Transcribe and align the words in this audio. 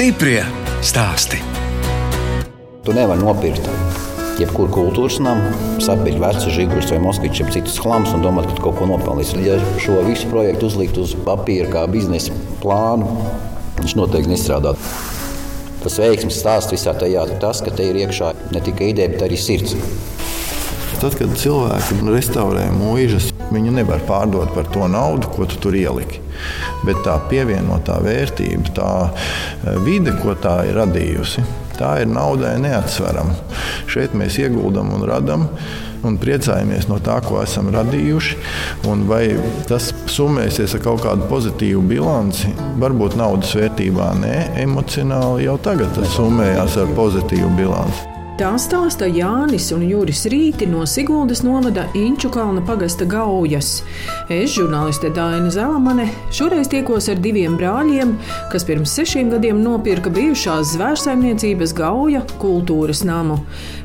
Stiprie 0.00 0.40
stāsti. 0.80 1.36
Tu 2.86 2.92
nevari 2.96 3.20
nopirkt 3.20 3.66
jebkuru 4.40 4.72
kultūras 4.72 5.18
namu, 5.20 5.50
sapiņu 5.84 6.22
vecu 6.22 6.52
žiguļus 6.56 6.88
vai 6.94 7.00
moskvičus, 7.04 7.42
jeb 7.42 7.50
citus 7.52 7.76
chlāmus 7.84 8.14
un 8.16 8.24
domāt, 8.24 8.48
ka 8.48 8.64
kaut 8.64 8.78
ko 8.78 8.88
nopelnīsi. 8.88 9.42
Ja 9.44 9.58
šo 9.76 9.98
visu 10.06 10.30
projektu 10.32 10.70
uzlikt 10.70 10.96
uz 10.96 11.12
papīra 11.26 11.68
kā 11.74 11.82
biznesa 11.92 12.32
plānu, 12.62 13.12
viņš 13.82 13.96
noteikti 14.00 14.32
nestrādātu. 14.32 14.88
Tas 15.84 16.00
veiksmes 16.00 16.40
stāsts 16.46 16.72
visā 16.72 16.96
tajā 16.96 17.26
ir 17.28 17.36
tas, 17.44 17.60
ka 17.60 17.68
te 17.68 17.92
ir 17.92 18.00
iekšā 18.00 18.32
ne 18.56 18.64
tikai 18.70 18.94
ideja, 18.94 19.12
bet 19.12 19.28
arī 19.28 19.36
sirds. 19.36 19.76
Tad, 20.96 21.12
kad 21.20 21.36
cilvēki 21.44 22.00
restaurē 22.08 22.70
mūžas, 22.72 23.34
viņu 23.52 23.76
nevar 23.76 24.00
pārdot 24.08 24.56
par 24.56 24.72
to 24.72 24.88
naudu, 24.88 25.28
ko 25.36 25.44
tu 25.44 25.60
tur 25.60 25.76
ieliki. 25.76 26.24
Bet 26.86 27.02
tā 27.04 27.18
pievienotā 27.28 27.98
vērtība, 28.04 28.72
tā 28.76 28.92
vide, 29.84 30.14
ko 30.22 30.32
tā 30.40 30.62
ir 30.70 30.78
radījusi, 30.80 31.44
tā 31.76 31.98
ir 32.02 32.10
naudai 32.12 32.56
neatsverama. 32.62 33.36
Šeit 33.90 34.16
mēs 34.16 34.38
ieguldam 34.40 34.92
un 34.96 35.04
radām 35.08 35.48
un 36.06 36.16
priecājamies 36.20 36.88
no 36.88 36.96
tā, 37.04 37.18
ko 37.24 37.42
esam 37.42 37.68
radījuši. 37.74 38.38
Vai 39.10 39.24
tas 39.68 39.90
summēsies 40.10 40.76
ar 40.78 40.84
kaut 40.84 41.04
kādu 41.04 41.28
pozitīvu 41.30 41.82
bilanci? 41.90 42.54
Varbūt 42.80 43.18
naudas 43.20 43.52
vērtībā 43.58 44.12
nē, 44.22 44.36
emocionāli 44.64 45.48
jau 45.48 45.58
tagad 45.64 45.92
tas 45.98 46.16
summējās 46.16 46.80
ar 46.80 46.96
pozitīvu 46.96 47.52
bilanci. 47.60 48.19
Tā 48.40 48.54
stāsta 48.56 49.04
Jānis 49.04 49.66
un 49.76 49.82
Juris 49.84 50.22
Rīti 50.32 50.64
no 50.64 50.86
Siguldas 50.88 51.42
novada 51.44 51.82
Inču 51.92 52.30
kalna 52.32 52.62
pagasta 52.64 53.04
gaujas. 53.04 53.82
Es, 54.32 54.54
žurnāliste 54.54 55.10
Dāna 55.12 55.50
Zelamane, 55.52 56.06
šoreiz 56.32 56.70
tiekos 56.72 57.10
ar 57.12 57.20
diviem 57.20 57.58
brāļiem, 57.60 58.14
kas 58.48 58.64
pirms 58.64 58.94
sešiem 58.96 59.28
gadiem 59.34 59.60
nopirka 59.60 60.08
bijušās 60.16 60.72
zvērsaimniecības 60.72 61.74
gauja 61.76 62.22
kultūras 62.40 63.02
namu. 63.04 63.42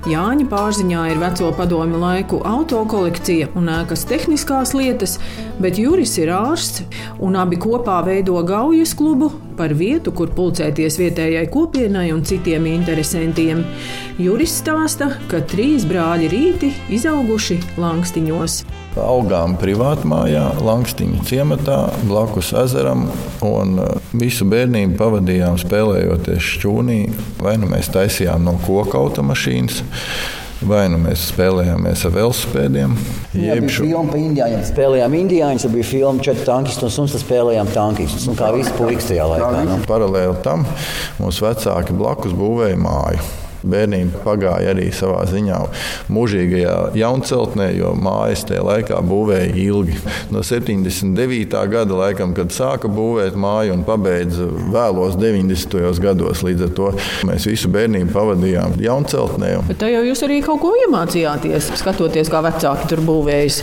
Jāņa 0.07 0.47
pārziņā 0.53 1.03
ir 1.11 1.19
veco 1.19 1.51
padomu 1.57 1.99
laiku 1.99 2.39
autokolekcija 2.47 3.51
un 3.59 3.67
ēkas 3.81 4.07
tehniskās 4.07 4.71
lietas, 4.71 5.17
bet 5.59 5.83
Juris 5.83 6.15
ir 6.23 6.31
ārsts 6.31 6.87
un 7.19 7.35
abi 7.43 7.59
kopā 7.59 7.99
veido 8.07 8.39
gaujas 8.47 8.95
klubu 8.95 9.33
par 9.57 9.73
vietu, 9.77 10.13
kur 10.15 10.31
pulcēties 10.35 10.99
vietējai 11.01 11.45
kopienai 11.51 12.09
un 12.13 12.23
citiem 12.27 12.67
interesantiem. 12.69 13.63
Juris 14.21 14.53
stāsta, 14.61 15.09
ka 15.31 15.41
trīs 15.49 15.87
brāļi 15.89 16.29
rīti 16.31 16.71
izauguši 16.95 17.59
Langstiņos. 17.81 18.61
Augām 19.01 19.57
privātmājā, 19.59 20.45
Langstiņa 20.63 21.25
ciematā, 21.27 21.79
blakus 22.07 22.53
ezeram, 22.55 23.09
un 23.43 23.75
uh, 23.83 23.91
visu 24.15 24.47
bērnību 24.47 24.95
pavadījām 25.01 25.59
spēlējoties 25.59 26.53
šķūnī. 26.55 27.01
Vai 27.43 27.57
nu 27.59 27.67
mēs 27.71 27.91
taisījām 27.91 28.47
no 28.47 28.55
koka 28.63 29.01
automašīnas, 29.01 29.83
Vai 30.63 30.85
nu 30.87 30.97
mēs 31.01 31.25
spēlējāmies 31.33 32.05
ar 32.07 32.13
velosipēdiem? 32.15 32.93
Jā, 33.35 33.57
bija 33.59 33.73
šo... 33.75 33.87
filma 33.89 34.13
par 34.13 34.21
indiāņiem. 34.21 34.61
Spēlējām 34.69 35.17
indiāņus, 35.19 35.67
bija 35.73 35.87
filma 35.89 36.23
četri 36.23 36.47
tankisti 36.47 36.87
un 36.87 36.93
suns, 36.95 37.15
spēlējām 37.25 37.71
tankistus. 37.75 38.29
Kā 38.39 38.53
visi 38.55 38.71
puikas 38.77 39.09
tajā 39.11 39.27
laikā. 39.33 39.65
Nu. 39.67 39.81
Paralēli 39.89 40.37
tam 40.45 40.63
mūsu 41.19 41.49
vecāki 41.49 41.97
blakus 41.99 42.37
būvēja 42.39 42.79
māju. 42.79 43.44
Bērnība 43.65 44.21
pagāja 44.25 44.73
arī 44.75 44.89
savā 44.93 45.23
ziņā 45.29 45.59
mūžīgajā 46.13 46.75
jaunceltnē, 46.99 47.69
jo 47.77 47.93
mājas 47.97 48.45
tajā 48.49 48.63
laikā 48.65 48.99
būvēja 49.05 49.51
ilgi. 49.65 49.97
No 50.33 50.43
79. 50.45 51.55
gada, 51.71 51.97
laikam, 51.97 52.35
kad 52.37 52.53
sāka 52.55 52.91
būvēt 52.91 53.37
māju 53.39 53.75
un 53.77 53.85
pabeidza 53.87 54.47
vēlos 54.73 55.17
90. 55.21 55.99
gados. 56.03 56.43
Līdz 56.45 56.67
ar 56.67 56.75
to 56.77 56.91
mēs 57.27 57.49
visu 57.49 57.71
bērnību 57.73 58.13
pavadījām 58.13 58.77
jaunceltnē. 58.83 59.55
Bet 59.71 59.81
tā 59.81 59.91
jau 59.93 60.05
jūs 60.05 60.23
arī 60.27 60.41
kaut 60.45 60.61
ko 60.63 60.75
iemācījāties, 60.85 61.73
skatoties, 61.81 62.31
kā 62.31 62.43
vecāki 62.45 62.93
tur 62.93 63.03
būvējas. 63.09 63.61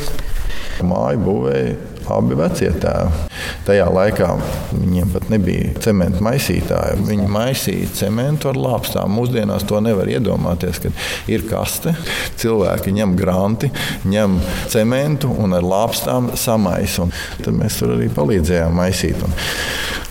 Māju 0.82 1.22
būvēja 1.22 1.91
abi 2.10 2.38
vecie 2.38 2.70
tēvi. 2.82 3.28
Tajā 3.66 3.86
laikā 3.92 4.28
viņiem 4.72 5.12
pat 5.14 5.28
nebija 5.32 5.72
cementa 5.84 6.22
maisītāja. 6.24 6.98
Viņi 7.06 7.28
maisīja 7.30 7.90
cementu 8.02 8.50
ar 8.50 8.58
lāpstām. 8.58 9.12
Mūsdienās 9.16 9.66
to 9.68 9.80
nevar 9.84 10.10
iedomāties, 10.10 10.82
kad 10.82 11.30
ir 11.30 11.46
kaste, 11.50 11.94
cilvēki 12.42 12.94
ņem 12.98 13.16
granti, 13.18 13.70
ņem 14.08 14.38
cementu 14.72 15.32
un 15.38 15.58
ar 15.58 15.66
lāpstām 15.66 16.32
samaisa. 16.38 17.08
Tad 17.42 17.54
mēs 17.56 17.80
tur 17.80 17.96
arī 17.96 18.10
palīdzējām 18.12 18.78
maisīt. 18.82 19.22
Un 19.22 19.36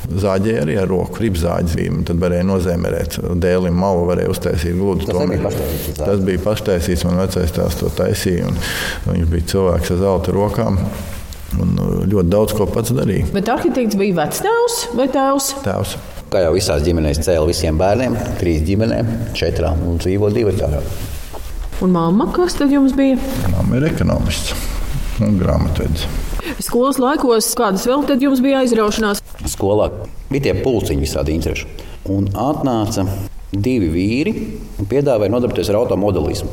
Zāģēja 0.01 0.63
arī 0.65 0.75
ar 0.81 0.89
roku 0.89 1.21
zīmi. 1.21 2.03
Tad 2.07 2.19
varēja 2.21 2.43
nozēmēt 2.47 3.19
dēlim 3.41 3.77
malu, 3.77 4.07
varēja 4.09 4.33
uztaisīt 4.33 4.75
gludu. 4.75 5.05
Tas 5.07 5.29
bija 5.29 5.43
paštaisīts. 5.45 6.01
Tas 6.01 6.25
bija 6.25 6.43
paštaisīts, 6.43 7.05
man 7.07 7.21
vecais 7.21 7.55
tās 7.55 7.77
to 7.79 7.89
taisīja. 7.95 8.51
Viņš 9.07 9.31
bija 9.31 9.49
cilvēks 9.53 9.93
ar 9.95 10.01
zelta 10.01 10.35
rokām. 10.35 10.79
Un 11.59 11.75
uh, 11.75 11.93
ļoti 12.07 12.31
daudz 12.31 12.55
ko 12.55 12.67
pats 12.69 12.93
darīja. 12.95 13.27
Bet 13.35 13.49
arhitekts 13.51 13.97
bija 13.99 14.21
vecāks 14.21 14.81
vai 14.95 15.07
tēvs? 15.11 15.51
Tēvs. 15.65 15.95
Kā 16.31 16.45
jau 16.45 16.53
visās 16.55 16.83
ģimenēs 16.85 17.19
cēlīja 17.25 17.49
visiem 17.49 17.79
bērniem, 17.79 18.15
trīs 18.39 18.61
ģimenēm, 18.67 19.09
četrām 19.35 19.81
un 19.89 19.99
dzīvo 19.99 20.29
divi 20.31 20.53
tādi. 20.55 20.79
Un 21.83 21.91
mamma, 21.91 22.29
kas 22.31 22.55
tad 22.59 22.71
jums 22.71 22.95
bija? 22.95 23.17
Mamma 23.51 23.81
ir 23.81 23.89
ekonomists 23.89 24.53
un 25.21 25.35
grāmatvedis. 25.41 26.07
Skolas 26.63 26.97
laikos 27.01 27.51
kādas 27.57 27.83
vēl 27.89 28.05
tad 28.09 28.23
jums 28.23 28.41
bija 28.43 28.61
aizraušanās? 28.63 29.21
Skolā 29.51 29.89
bija 30.31 30.47
tie 30.47 30.55
pulciņi 30.61 31.03
visādi 31.03 31.35
intereši. 31.35 31.67
Un 32.13 32.31
atnāca 32.31 33.05
divi 33.51 33.89
vīri 33.91 34.33
un 34.79 34.87
piedāvāja 34.89 35.33
nodarboties 35.33 35.69
ar 35.73 35.81
automodelismu. 35.81 36.49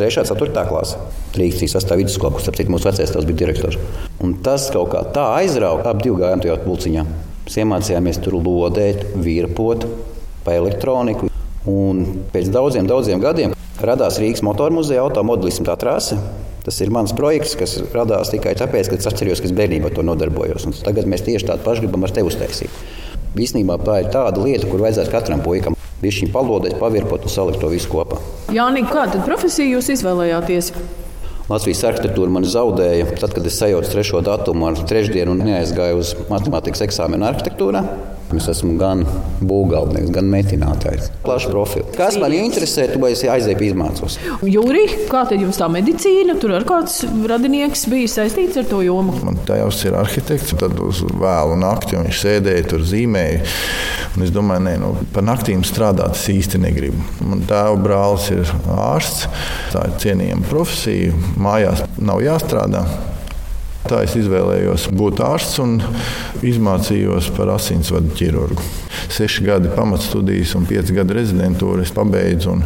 3. 0.00 0.22
un 0.22 0.28
4. 0.32 0.66
klase. 0.68 0.96
Rīgas 1.36 1.76
8. 1.76 1.96
vidusskola, 2.00 2.32
kurš 2.32 2.48
apcīt 2.48 2.70
mūsu 2.72 2.88
vecais 2.88 3.12
tās 3.12 3.26
bija 3.28 3.42
direktors. 3.42 3.76
Un 4.24 4.38
tas 4.44 4.70
kaut 4.72 4.94
kā 4.94 5.02
tā 5.12 5.26
aizrauga, 5.36 5.90
ap 5.90 6.00
divu 6.00 6.22
gājām 6.22 6.40
tajā 6.40 6.56
pulciņā. 6.64 7.04
Mēs 7.44 7.58
iemācījāmies 7.60 8.20
tur 8.24 8.38
lodēt, 8.40 9.10
virpot 9.20 9.84
pa 10.46 10.56
elektroniku. 10.56 11.28
Un 11.68 12.04
pēc 12.32 12.48
daudziem, 12.54 12.88
daudziem 12.88 13.20
gadiem 13.20 13.52
radās 13.84 14.16
Rīgas 14.20 14.44
motoru 14.44 14.78
muzeja 14.78 15.04
automobilisma 15.04 15.68
tā 15.68 15.76
trase. 15.80 16.16
Tas 16.64 16.80
ir 16.84 16.92
mans 16.92 17.12
projekts, 17.16 17.56
kas 17.56 17.76
radās 17.92 18.32
tikai 18.32 18.54
tāpēc, 18.56 18.88
ka 18.88 19.00
es 19.00 19.08
atceros, 19.08 19.40
ka 19.40 19.48
es 19.48 19.56
bērnībā 19.56 19.92
to 19.96 20.04
nodarbojos. 20.04 20.68
Un 20.68 20.76
tagad 20.76 21.08
mēs 21.08 21.24
tieši 21.28 21.48
tādu 21.52 21.64
pašu 21.64 21.84
gribam 21.84 22.04
ar 22.08 22.12
tevi 22.16 22.32
uztaisīt. 22.32 22.80
Īsnībā 23.40 23.76
tā 23.84 24.00
ir 24.02 24.12
tāda 24.12 24.40
lieta, 24.44 24.68
kur 24.68 24.84
vajadzētu 24.84 25.12
katram 25.12 25.44
puikam 25.44 25.79
Viņš 26.00 26.22
viņu 26.22 26.32
palodēt, 26.32 26.78
pavirpot 26.80 27.26
un 27.26 27.32
salikt 27.32 27.60
to 27.60 27.68
visu 27.72 27.90
kopā. 27.92 28.16
Jānis, 28.54 28.88
kāda 28.88 29.20
profesija 29.26 29.68
jūs 29.68 29.90
izvēlējāties? 29.96 30.72
Latvijas 31.50 31.82
arhitektūra 31.88 32.30
man 32.30 32.46
zaudēja. 32.46 33.08
Tad, 33.18 33.34
kad 33.34 33.46
es 33.50 33.58
sajaucu 33.58 33.90
trešo 33.90 34.22
datumu 34.24 34.68
ar 34.70 34.78
trešdienu 34.86 35.34
un 35.34 35.42
neaizgāju 35.44 35.98
uz 36.00 36.14
matemātikas 36.30 36.84
eksāmenu 36.86 37.26
arhitektūrā, 37.26 37.82
Es 38.30 38.46
esmu 38.46 38.76
gan 38.78 39.00
būvniecības, 39.42 40.10
gan 40.14 40.28
metinātājs. 40.30 41.08
Plašs 41.24 41.48
profils. 41.50 41.88
Kas 41.96 42.14
man 42.20 42.34
interesē, 42.36 42.86
to 42.92 43.02
es 43.08 43.24
aizēju 43.26 43.66
izmācos. 43.66 44.18
Jūri, 44.46 44.84
kā 45.10 45.24
tad 45.28 45.42
jums 45.42 45.58
tā 45.58 45.66
medicīna? 45.72 46.36
Tur 46.40 46.54
ar 46.60 46.66
kāds 46.68 47.00
radinieks 47.30 47.88
bija 47.90 48.12
saistīts 48.14 48.60
ar 48.60 48.68
to 48.70 48.84
jomu? 48.86 49.16
Man 49.26 49.40
tēvs 49.48 49.82
ir 49.90 49.98
arhitekts, 49.98 50.54
tad 50.62 50.78
uz 50.84 51.02
vēlu 51.10 51.58
nakti 51.60 51.98
viņš 51.98 52.22
sēdēja 52.22 52.70
tur 52.70 52.86
zīmēja. 52.86 53.42
Un 54.14 54.26
es 54.26 54.32
domāju, 54.34 54.64
nē, 54.68 54.78
nu, 54.82 54.94
par 55.14 55.26
naktīm 55.26 55.66
strādāt 55.66 56.14
es 56.18 56.26
īsti 56.30 56.62
negribu. 56.62 57.02
Man 57.26 57.42
tēva 57.50 57.76
brālis 57.82 58.30
ir 58.34 58.56
ārsts, 58.70 59.26
tā 59.74 59.88
ir 59.90 59.98
cienījama 60.02 60.46
profesija, 60.50 61.14
mājās 61.38 61.82
nav 61.98 62.22
jāstrādā. 62.24 62.86
Tā 63.88 64.02
es 64.04 64.14
izvēlējos 64.20 64.90
būt 64.92 65.22
ārsts 65.24 65.60
un 65.62 65.78
izmācījos 66.46 67.30
par 67.36 67.54
asinsvadu 67.54 68.12
ķirurgu. 68.18 68.64
Seši 69.10 69.44
gadi 69.46 69.70
pamatstudijas 69.72 70.52
un 70.58 70.66
pieci 70.68 70.94
gadi 70.94 71.16
rezidentūra 71.16 71.84
es 71.86 71.92
pabeidzu. 71.96 72.58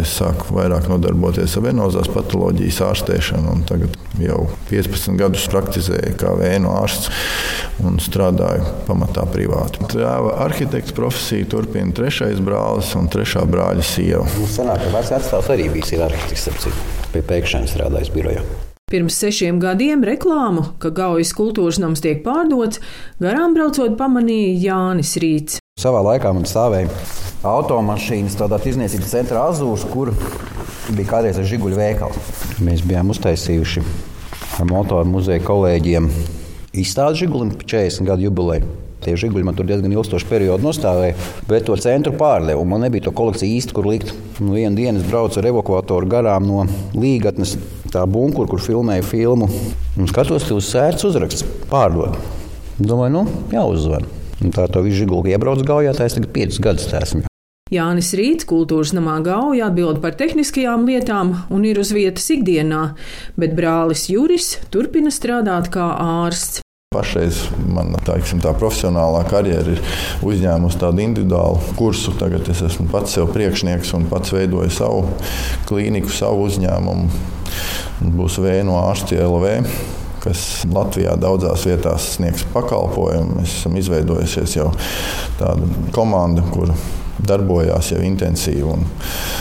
Es 0.00 0.12
sāku 0.18 0.54
vairāk 0.58 0.90
nodarboties 0.90 1.56
ar 1.56 1.64
venozās 1.64 2.10
patoloģijas 2.12 2.82
ārstēšanu. 2.90 3.56
Tagad 3.70 3.96
jau 4.20 4.44
15 4.70 5.16
gadus 5.20 5.48
praktizēju 5.50 6.14
kā 6.20 6.36
vēnu 6.38 6.72
ārsts 6.82 7.10
un 7.86 7.98
strādāju 8.02 8.64
pamatā 8.88 9.24
privāti. 9.32 9.84
Tēva 9.90 10.36
arhitekts 10.44 10.94
profesiju 10.96 11.48
turpina 11.56 11.96
trešais 11.96 12.42
brālis 12.44 12.92
un 13.00 13.08
trešā 13.10 13.46
brāļa 13.48 13.86
sieva. 13.86 14.26
Ka 14.28 14.80
vecais 14.92 15.14
atstāvs 15.20 15.54
arī 15.56 15.70
bija 15.72 16.04
arhitekts, 16.10 16.68
pie 17.14 17.24
pēkšņiem 17.32 17.70
strādājis 17.70 18.12
birojā. 18.14 18.44
Pirms 18.90 19.14
sešiem 19.22 19.60
gadiem 19.62 20.00
reklāmu, 20.02 20.64
ka 20.82 20.90
Gaujas 20.90 21.30
kultūras 21.38 21.76
nams 21.78 22.00
tiek 22.02 22.24
pārdots, 22.24 22.80
garām 23.22 23.54
braucot 23.54 23.94
pamanīja 23.94 24.56
Jānis 24.64 25.12
Rīts. 25.22 25.60
Savā 25.78 26.00
laikā 26.08 26.32
man 26.34 26.48
stāvēja 26.50 26.90
automašīnas 27.46 28.34
tādā 28.40 28.58
tirzniecības 28.58 29.14
centrā 29.14 29.44
Azūrs, 29.52 29.86
kur 29.92 30.10
bija 30.90 31.06
kādreiz 31.12 31.38
ar 31.38 31.46
žiguļu 31.46 31.78
veikalu. 31.78 32.26
Mēs 32.66 32.82
bijām 32.82 33.14
uztaisījuši 33.14 33.86
ar 34.58 34.66
motoru 34.74 35.06
muzeja 35.06 35.46
kolēģiem 35.46 36.10
izstādi 36.82 37.22
žigulim 37.22 37.54
40 37.62 38.10
gadu 38.10 38.26
jubileju. 38.26 38.79
Tie 39.00 39.14
žiguļi 39.16 39.46
man 39.46 39.56
tur 39.56 39.68
diezgan 39.68 39.94
ilgstošu 39.94 40.28
periodu 40.28 40.66
nostāvēja, 40.66 41.16
bet 41.48 41.64
to 41.68 41.76
centru 41.80 42.12
pārdeva. 42.20 42.64
Man 42.68 42.84
nebija 42.84 43.06
to 43.06 43.14
kolekciju 43.16 43.56
īsti, 43.56 43.76
kur 43.76 43.88
likt. 43.88 44.12
Nu, 44.40 44.52
Vienu 44.58 44.76
dienu 44.76 45.00
es 45.00 45.08
braucu 45.08 45.40
ar 45.40 45.48
evakuatoru 45.50 46.10
garām 46.10 46.44
no 46.48 46.66
līgatnes, 46.92 47.56
tā 47.94 48.04
bunkura, 48.04 48.50
kur 48.50 48.60
filmēju 48.60 49.08
filmu. 49.08 49.48
Un 49.96 50.10
skatos, 50.10 50.44
ka 50.48 50.58
uz 50.60 50.68
sērts 50.68 51.08
uzraksts 51.08 51.48
pārdod. 51.72 52.20
Domāju, 52.80 53.16
nu, 53.16 53.24
jāuzzvan. 53.56 54.06
Un 54.40 54.54
tā 54.56 54.68
to 54.72 54.84
visu 54.84 55.02
žiguli 55.02 55.34
iebrauc 55.34 55.64
gaujā, 55.66 55.96
tā 55.96 56.08
es 56.08 56.16
tagad 56.16 56.32
piecus 56.36 56.60
gadus 56.64 56.88
esmu. 56.96 57.26
Jānis 57.70 58.08
Rīts 58.18 58.48
kultūras 58.50 58.90
namā 58.96 59.20
gauja 59.22 59.68
atbild 59.68 60.00
par 60.02 60.16
tehniskajām 60.18 60.88
lietām 60.88 61.36
un 61.54 61.66
ir 61.68 61.78
uz 61.78 61.92
vietas 61.94 62.26
ikdienā, 62.34 62.96
bet 63.38 63.54
brālis 63.54 64.08
Juris 64.10 64.56
turpina 64.74 65.12
strādāt 65.14 65.70
kā 65.70 65.86
ārsts. 66.02 66.64
Pašreiz 66.90 67.44
mana 67.70 68.00
tā, 68.02 68.16
tā 68.42 68.50
profesionālā 68.58 69.20
karjera 69.30 69.76
ir 69.76 69.92
uzņēmusi 70.26 70.80
tādu 70.80 71.04
individuālu 71.04 71.60
kursu. 71.78 72.10
Tagad 72.18 72.48
es 72.50 72.64
esmu 72.66 72.88
pats 72.90 73.14
sev 73.14 73.28
priekšnieks 73.30 73.92
un 73.94 74.08
pats 74.10 74.32
veidoju 74.34 74.72
savu 74.74 75.04
klīniku, 75.68 76.10
savu 76.10 76.48
uzņēmumu. 76.48 77.06
Būs 78.18 78.40
Vēnu 78.42 78.74
ārsti 78.80 79.20
LV 79.22 79.52
kas 80.24 80.64
Latvijā 80.66 81.14
daudzās 81.14 81.68
vietās 81.70 82.08
sniegs 82.16 82.42
pakalpojumu. 82.56 83.38
Mēs 83.38 83.54
esam 83.60 83.78
izveidojusies 83.78 84.58
jau 84.58 84.72
tāda 85.38 85.70
komanda, 85.94 86.42
kur 86.50 86.74
darbojās 87.26 87.92
jau 87.92 88.00
intensīvi 88.04 88.64
un 88.66 88.84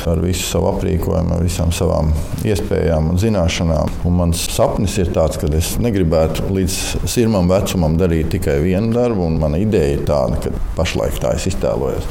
ar 0.10 0.22
visu 0.24 0.46
savu 0.48 0.70
aprīkojumu, 0.74 1.36
ar 1.36 1.44
visām 1.46 1.74
savām 1.76 2.12
iespējām 2.48 3.12
un 3.14 3.20
zināšanām. 3.22 3.94
Un 4.08 4.18
mans 4.20 4.46
sapnis 4.54 4.98
ir 5.02 5.12
tāds, 5.16 5.40
ka 5.40 5.50
es 5.58 5.76
negribētu 5.82 6.48
līdz 6.54 6.78
sirmam 7.10 7.50
vecumam 7.52 7.98
darīt 8.00 8.32
tikai 8.36 8.60
vienu 8.64 8.94
darbu, 8.96 9.26
un 9.28 9.40
mana 9.42 9.60
ideja 9.62 9.98
ir 9.98 10.06
tāda, 10.08 10.40
ka 10.44 10.54
pašlaik 10.78 11.20
tā 11.22 11.34
es 11.38 11.48
iztēlojos, 11.52 12.08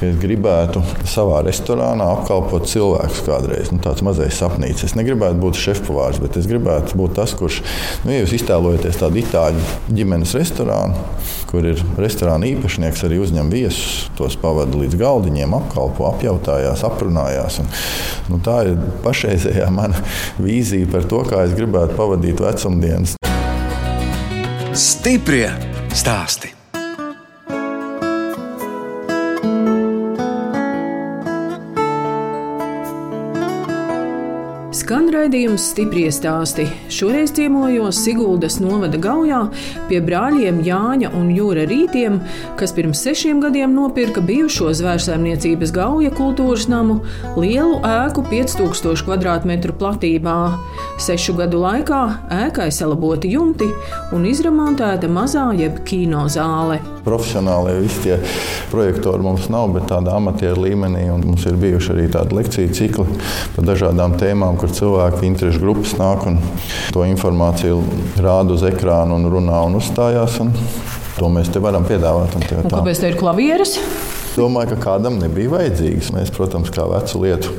ka 0.00 0.08
es 0.10 0.18
gribētu 0.22 0.82
savā 1.08 1.42
restorānā 1.46 2.08
apkalpot 2.18 2.68
cilvēkus 2.70 3.22
kādreiz. 3.26 3.72
Nu, 3.72 3.80
tāds 3.84 4.04
mazais 4.04 4.38
sapnīts. 4.38 4.86
Es 4.86 4.96
negribētu 4.98 5.40
būt 5.42 5.60
šefpavārs, 5.60 6.20
bet 6.22 6.38
es 6.40 6.48
gribētu 6.50 6.98
būt 7.00 7.16
tas, 7.20 7.34
kurš, 7.38 7.62
nu, 8.04 8.14
ja 8.14 8.22
jūs 8.22 8.36
iztēlojaties 8.40 9.00
tādu 9.00 9.22
itāļu 9.22 9.66
ģimenes 9.92 10.34
restorānu, 10.38 11.06
kur 11.50 11.66
ir 11.68 11.80
restorāna 12.00 12.48
īpašnieks, 12.48 13.04
arī 13.06 13.20
uzņem 13.22 13.52
viesus, 13.52 14.06
tos 14.18 14.38
pavada 14.40 14.78
līdz 14.78 14.98
galdiņiem, 15.02 15.58
apkalpo, 15.58 16.08
apjautājās, 16.12 16.86
aprunājās. 16.88 17.60
Un, 17.62 17.70
nu, 18.32 18.40
tā 18.44 18.62
ir 18.70 18.80
pašreizējā 19.04 19.68
mana 19.74 20.00
vīzija 20.42 20.90
par 20.94 21.06
to, 21.10 21.22
kā 21.28 21.44
es 21.48 21.54
gribētu 21.58 21.98
pavadīt 21.98 22.42
vecumdienas. 22.42 23.18
Stiprie 24.72 25.48
stāstī! 25.92 26.61
Raidījums 35.22 35.68
stipri 35.70 36.08
stāsti. 36.10 36.64
Šoreiz 36.90 37.30
ciemojos 37.36 38.00
Siguldas 38.02 38.56
novada 38.62 38.98
gaujā 38.98 39.44
pie 39.86 40.00
brāļiem 40.02 40.58
Jāņa 40.66 41.12
un 41.18 41.28
Jūra 41.30 41.66
Rītiem, 41.70 42.18
kas 42.58 42.74
pirms 42.74 43.04
sešiem 43.06 43.42
gadiem 43.42 43.74
nopirka 43.76 44.22
bijušo 44.24 44.72
zvērsēmniecības 44.80 45.74
gauja 45.76 46.10
kultūras 46.16 46.66
namu 46.72 46.98
lielu 47.36 47.78
ēku 47.86 48.24
5000 48.32 49.06
km2 49.06 49.76
platībā. 49.78 50.38
Sešu 51.00 51.32
gadu 51.38 51.60
laikā 51.62 52.00
ēkai 52.32 52.68
salaboti 52.74 53.30
jumti 53.32 53.66
un 54.12 54.26
izremontēta 54.28 55.08
mazā 55.10 55.46
jeb 55.56 55.80
kino 55.88 56.26
zāle. 56.30 56.78
Profesionālie 57.06 57.78
visi 57.80 58.04
tie 58.04 58.18
projektori 58.70 59.24
mums 59.24 59.48
nav, 59.52 59.72
bet 59.74 59.88
tādā 59.90 60.14
amatieru 60.18 60.66
līmenī. 60.66 61.06
Mums 61.24 61.46
ir 61.48 61.58
bijuši 61.60 61.94
arī 61.96 62.06
tādi 62.12 62.38
lekciju 62.38 62.76
cikli 62.76 63.06
par 63.56 63.68
dažādām 63.72 64.16
tēmām, 64.20 64.60
kur 64.60 64.72
cilvēki 64.74 65.26
interešu 65.30 65.64
grupas 65.64 65.96
nāk 65.98 66.28
un 66.30 66.38
to 66.94 67.06
informāciju 67.08 67.80
rāda 68.22 68.56
uz 68.56 68.66
ekrāna 68.68 69.16
un 69.16 69.28
runā 69.32 69.64
un 69.66 69.80
uzstājās. 69.80 70.38
Un 70.44 70.54
to 71.16 71.32
mēs 71.32 71.50
te 71.52 71.62
varam 71.62 71.88
piedāvāt. 71.88 72.36
Un 72.36 72.46
un 72.62 72.70
kāpēc 72.70 73.02
tā 73.02 73.12
ir 73.12 73.20
klavieres? 73.20 73.78
Domāju, 74.36 74.76
ka 74.76 74.92
kādam 74.92 75.18
nebija 75.20 75.50
vajadzīgs. 75.52 76.14
Mēs, 76.14 76.32
protams, 76.32 76.70
kā 76.72 76.86
vecu 76.88 77.26
lietu 77.26 77.52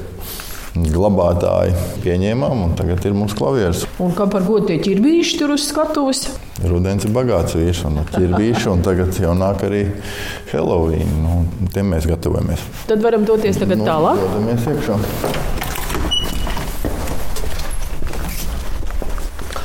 glabātāji 0.74 1.74
pieņēmām, 2.04 2.64
un 2.66 2.72
tagad 2.78 3.04
ir 3.06 3.14
mums 3.18 3.36
klavieres. 3.38 3.84
Un 4.02 4.14
kā 4.18 4.26
par 4.32 4.46
godu 4.48 4.72
tie 4.72 4.80
ķirbīši 4.82 5.38
tur 5.42 5.54
uz 5.54 5.68
skatuves? 5.70 6.26
Rudens 6.66 7.06
ir 7.06 7.14
bagāts 7.14 7.54
vīrs 7.58 7.84
un 7.90 8.00
ķirbīši, 8.10 8.70
un 8.72 8.82
tagad 8.86 9.14
jau 9.22 9.34
nāk 9.38 9.62
arī 9.68 9.84
Halloween. 10.52 11.10
Nu, 11.22 11.42
tiem 11.74 11.94
mēs 11.94 12.08
gatavojamies. 12.10 12.64
Tad 12.90 13.06
varam 13.06 13.26
doties 13.28 13.60
tagad 13.62 13.84
Nu, 13.84 13.90
tālāk. 13.90 14.22
Dodamies 14.24 14.70
iekšā. 14.74 14.98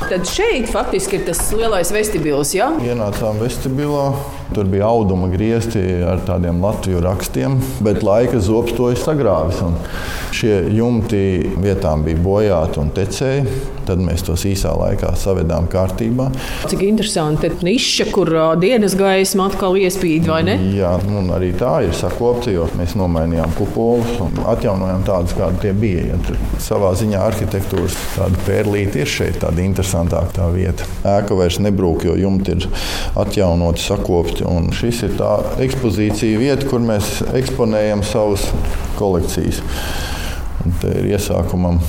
Tad 0.09 0.25
šeit 0.25 0.69
faktiski 0.73 1.19
ir 1.19 1.25
tas 1.27 1.41
lielais 1.53 1.91
vestibils. 1.93 2.55
Ja? 2.57 2.71
Ienācām 2.81 3.41
vestibilā. 3.41 4.07
Tur 4.53 4.65
bija 4.65 4.87
auduma 4.89 5.27
griezti 5.29 5.81
ar 6.09 6.23
tādiem 6.25 6.61
latviešu 6.63 7.03
rakstiem, 7.05 7.59
bet 7.85 8.01
laika 8.05 8.39
zobs 8.41 8.73
to 8.77 8.89
ir 8.89 8.97
sagrāvis. 8.97 9.61
Šie 10.33 10.55
jumti 10.73 11.51
vietām 11.61 12.01
bija 12.05 12.17
bojāti 12.23 12.81
un 12.81 12.89
tecēji. 12.95 13.45
Tad 13.89 14.01
mēs 14.05 14.21
tos 14.21 14.43
īsā 14.45 14.69
laikā 14.77 15.15
savedām 15.17 15.65
kārtībā. 15.69 16.27
Cik 16.69 16.83
interesanti, 16.85 17.49
ka 17.49 17.65
niša, 17.65 18.05
kur 18.13 18.29
dienas 18.61 18.93
gaisma 18.97 19.47
atkal 19.49 19.79
iespīd, 19.81 20.27
vai 20.29 20.43
ne? 20.45 20.57
Jā, 20.77 20.91
un 21.09 21.31
arī 21.33 21.49
tā 21.57 21.71
ir 21.87 21.95
sakopta, 21.97 22.53
jo 22.53 22.67
mēs 22.77 22.93
nomainījām 22.99 23.55
kupolus 23.57 24.19
un 24.21 24.37
atjaunojām 24.51 25.05
tādus, 25.07 25.33
kādi 25.39 25.63
tie 25.63 25.73
bija. 25.73 26.05
Ja 26.11 26.19
tur 26.27 26.37
savā 26.61 26.91
ziņā 27.01 27.23
arhitektūras 27.31 27.97
pērlīte 28.45 29.01
ir 29.01 29.09
šeit, 29.09 29.39
tāda 29.41 29.65
interesantāka 29.65 30.37
tā 30.37 30.51
vieta. 30.53 30.85
Ēka 31.09 31.37
vairs 31.39 31.57
nebrūk, 31.65 32.05
jo 32.11 32.17
jumti 32.19 32.59
ir 32.59 32.69
atjaunoti, 33.17 33.87
sakopti. 33.89 34.38
Un 34.47 34.69
šis 34.75 35.03
ir 35.07 35.15
tā 35.19 35.31
ekspozīcija 35.65 36.39
vieta, 36.39 36.67
kur 36.69 36.83
mēs 36.83 37.19
eksponējam 37.35 38.03
savas 38.07 38.45
kolekcijas. 38.99 39.63
Un 40.65 40.77
te 40.81 40.93
ir 40.99 41.11
iesākumam 41.15 41.79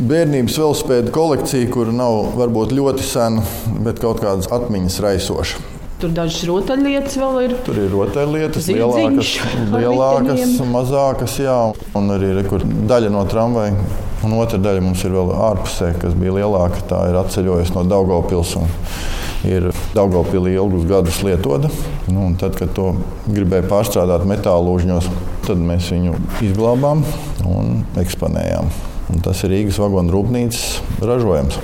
bērnības 0.00 0.56
velospēda 0.60 1.12
kolekcija, 1.12 1.68
kur 1.72 1.90
nav 1.92 2.32
varbūt 2.38 2.72
ļoti 2.76 3.04
sena, 3.04 3.44
bet 3.84 4.00
kaut 4.00 4.22
kādas 4.24 4.48
atmiņas 4.52 4.98
raisoša. 5.04 5.66
Tur 6.00 6.12
dažas 6.16 6.46
rotaļlietas 6.48 7.16
vēl 7.20 7.34
ir. 7.44 7.54
Tur 7.66 7.76
ir 7.82 7.90
rotaļlietas, 7.92 8.68
lielākas, 8.72 9.34
lielākas 9.74 10.54
mazākas, 10.64 11.34
jā, 11.44 11.58
un 11.98 12.14
arī 12.14 12.32
re, 12.38 12.44
kur 12.48 12.64
daļa 12.64 13.10
no 13.12 13.26
tramvaja. 13.28 13.76
Un 14.24 14.36
otra 14.36 14.60
daļa 14.60 14.84
mums 14.84 15.00
ir 15.04 15.12
vēl 15.16 15.30
ārpusē, 15.32 15.94
kas 16.00 16.16
bija 16.16 16.38
lielāka. 16.38 16.80
Tā 16.88 17.02
ir 17.08 17.20
atceļojusi 17.20 17.76
no 17.76 17.84
Daugopils. 17.88 18.56
un 18.60 18.68
Ir 19.48 19.70
Daugopilī 19.94 20.52
ilgus 20.58 20.84
gadus 20.88 21.22
lietota. 21.24 21.70
Nu, 22.10 22.26
un 22.26 22.36
tad, 22.40 22.58
kad 22.60 22.74
to 22.76 22.90
gribēja 23.24 23.64
pārstrādāt 23.70 24.26
metāla 24.28 24.60
lūžņos, 24.66 25.08
tad 25.46 25.62
mēs 25.64 25.88
viņu 25.94 26.18
izglābām 26.44 27.04
un 27.48 27.84
eksponējām. 28.00 28.68
Un 29.10 29.22
tas 29.24 29.40
ir 29.44 29.54
Rīgas 29.54 29.80
vagonu 29.80 30.12
rūpnīcas 30.14 31.00
ražojums. 31.00 31.56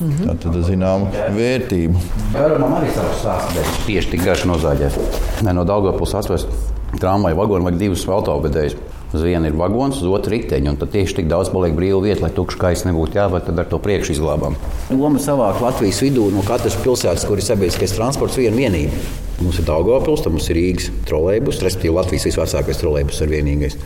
Mm 0.00 0.10
-hmm. 0.10 0.38
Tā 0.40 0.54
ir 0.54 0.62
zināma 0.64 1.10
vērtība. 1.34 1.98
Garam 2.32 2.72
arī 2.78 2.94
savs 2.94 3.18
stāsts, 3.20 3.54
bet 3.54 3.66
tieši 3.86 4.10
tik 4.10 4.24
garš 4.24 4.46
nozāģēts. 4.48 5.42
Ne 5.42 5.52
no 5.52 5.64
Daugavpils 5.64 6.14
atvest 6.14 6.48
tramvaju 7.00 7.36
vagonu 7.36 7.64
vajag 7.64 7.78
divus 7.78 8.08
autovedējus. 8.08 8.76
Uz 9.10 9.24
vienu 9.26 9.48
ir 9.48 9.56
vagons, 9.58 9.98
uz 9.98 10.06
otru 10.06 10.36
riteņu, 10.36 10.70
un 10.70 10.76
tad 10.78 10.92
tieši 10.92 11.16
tik 11.18 11.30
daudz 11.30 11.48
paliek 11.50 11.72
brīva 11.74 11.98
vieta, 12.04 12.22
lai 12.22 12.30
tukšs 12.34 12.58
kaiss 12.60 12.86
nebūtu 12.86 13.18
jāvērt, 13.18 13.48
tad 13.48 13.58
ar 13.58 13.66
to 13.66 13.80
priekšu 13.82 14.14
izglābām. 14.14 14.54
Doma 14.86 15.18
savākt 15.22 15.64
Latvijas 15.64 15.98
vidū 16.04 16.28
no 16.30 16.44
katras 16.46 16.78
pilsētas, 16.78 17.26
kur 17.26 17.42
ir 17.42 17.46
sabiedriskais 17.48 17.96
transports, 17.96 18.38
viena 18.38 18.54
vienība. 18.54 19.02
Mums 19.40 19.58
ir 19.58 19.66
Daugavpils, 19.66 20.22
tad 20.22 20.36
mums 20.36 20.46
ir 20.52 20.60
Rīgas 20.60 20.92
trolēbus, 21.10 21.58
respektīvi 21.64 21.96
Latvijas 21.96 22.28
visvecākais 22.28 22.82
trolēbus 22.84 23.18
ir 23.24 23.34
vienīgais. 23.34 23.76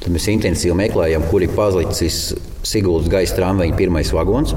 Tad 0.00 0.14
mēs 0.14 0.30
intensīvi 0.32 0.78
meklējam, 0.78 1.28
kur 1.28 1.44
ir 1.44 1.52
palicis 1.52 2.30
Siguldas 2.64 3.12
gaisa 3.12 3.36
tramvaja 3.36 3.76
pirmais 3.76 4.12
vagons. 4.14 4.56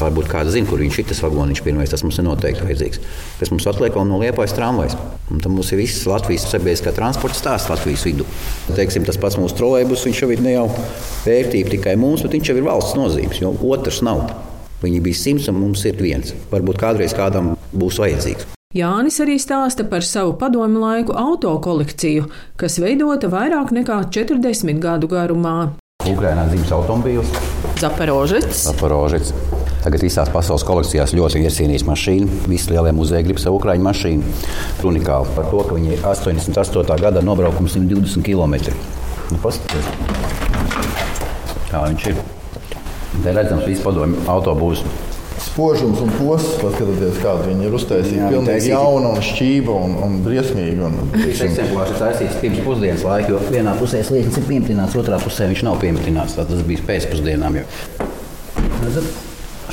Varbūt 0.00 0.30
kāds 0.30 0.54
zina, 0.54 0.68
kur 0.68 0.82
viņš 0.82 0.98
ir 1.00 1.08
tas 1.10 1.20
vagoniņš 1.24 1.62
pirmais, 1.64 1.90
tas 1.92 2.02
mums 2.06 2.18
ir 2.18 2.26
noteikti 2.26 2.66
vajadzīgs. 2.66 3.02
Kas 3.40 3.52
mums 3.52 3.66
atliek 3.70 3.94
vēl 3.94 4.08
no 4.08 4.20
liepājas 4.22 4.56
tramvajas. 4.56 4.96
Un 5.30 5.42
tad 5.44 5.54
mums 5.54 5.70
ir 5.72 5.82
viss 5.82 6.06
Latvijas 6.10 6.48
sabiedriskā 6.50 6.94
transporta 6.96 7.38
stāsts 7.38 7.70
Latvijas 7.72 8.06
vidū. 8.08 8.26
Teiksim, 8.74 9.06
tas 9.06 9.20
pats 9.20 9.38
mūsu 9.40 9.58
trolēbus, 9.60 10.06
viņš 10.08 10.24
jau 10.24 10.32
ir 10.34 10.42
ne 10.44 10.56
jau 10.56 10.66
vērtība 11.26 11.76
tikai 11.76 11.94
mums, 12.00 12.24
bet 12.26 12.34
viņš 12.36 12.50
jau 12.50 12.58
ir 12.58 12.66
valsts 12.66 12.98
nozīmes, 12.98 13.42
jo 13.42 13.54
otrs 13.70 14.02
nav. 14.06 14.26
Viņi 14.84 15.00
bija 15.04 15.16
simts 15.16 15.48
un 15.48 15.62
mums 15.62 15.86
ir 15.88 15.96
viens. 16.00 16.34
Varbūt 16.50 16.82
kādreiz 16.82 17.14
kādam 17.16 17.54
būs 17.72 18.02
vajadzīgs. 18.02 18.50
Jānis 18.74 19.20
arī 19.22 19.36
stāsta 19.38 19.84
par 19.86 20.02
savu 20.02 20.32
padomu 20.34 20.82
laiku 20.82 21.14
autokolekciju, 21.14 22.26
kas 22.58 22.80
veidota 22.82 23.30
vairāk 23.30 23.70
nekā 23.70 24.00
40 24.10 24.82
gadu 24.82 25.06
garumā. 25.12 25.56
Ukrainā 26.10 26.48
dzīves 26.50 26.74
automobīls, 26.74 27.30
Zaperožets, 27.78 28.66
Zaporožets. 28.66 29.30
Tagad 29.84 30.00
visās 30.00 30.30
pasaules 30.32 30.64
kolekcijās 30.64 31.12
ļoti 31.12 31.42
iecienīta 31.44 31.84
mašīna. 31.90 32.26
Visi 32.48 32.72
lielie 32.72 32.92
muzeji 32.96 33.26
grib 33.26 33.40
savu 33.42 33.58
ukrāņu 33.60 33.84
mašīnu. 33.84 34.22
Unikāli 34.88 35.34
par 35.36 35.50
to, 35.52 35.60
ka 35.68 35.76
viņi 35.76 35.90
ir 35.98 36.04
88. 36.08 36.96
gada 37.02 37.20
nobraukums 37.24 37.76
120 37.76 38.24
km. 38.24 38.54
Nu, 39.32 39.40
paskatieties, 39.42 39.88
kā 41.70 41.82
viņš 41.88 42.06
ir. 42.12 42.22
Te 43.24 43.32
redzams, 43.36 43.66
viss 43.68 43.84
padomju 43.84 44.24
autobūs. 44.28 44.80
Spožums 45.44 46.00
un 46.02 46.10
posms, 46.16 46.56
paskatieties, 46.62 47.20
kāda 47.22 47.44
viņi 47.50 47.68
ir 47.68 47.76
uztaisīti. 47.76 48.18
Jā, 48.22 48.30
Pilnīgi 48.32 48.50
taisīti. 48.54 48.72
jauna 48.72 49.12
un 49.14 49.20
šķīva 49.28 49.76
un, 49.86 49.94
un 50.06 50.16
briesmīga. 50.24 50.88
Un, 50.88 51.12
Šis 51.26 51.44
eksemplārs 51.50 51.92
ir 51.92 52.00
taisīts 52.00 52.40
pirms 52.40 52.64
pusdienas 52.66 53.04
laika, 53.06 53.34
jo 53.36 53.42
vienā 53.52 53.76
pusē 53.78 54.00
sliekas 54.06 54.40
ir 54.40 54.48
piemitināts, 54.48 54.96
otrā 54.98 55.20
pusē 55.22 55.50
viņš 55.52 55.62
nav 55.68 55.78
piemitināts. 55.84 56.40
Tas 56.40 56.64
bija 56.66 56.88
pēcpusdienām. 56.88 57.60
Jau. 57.60 57.68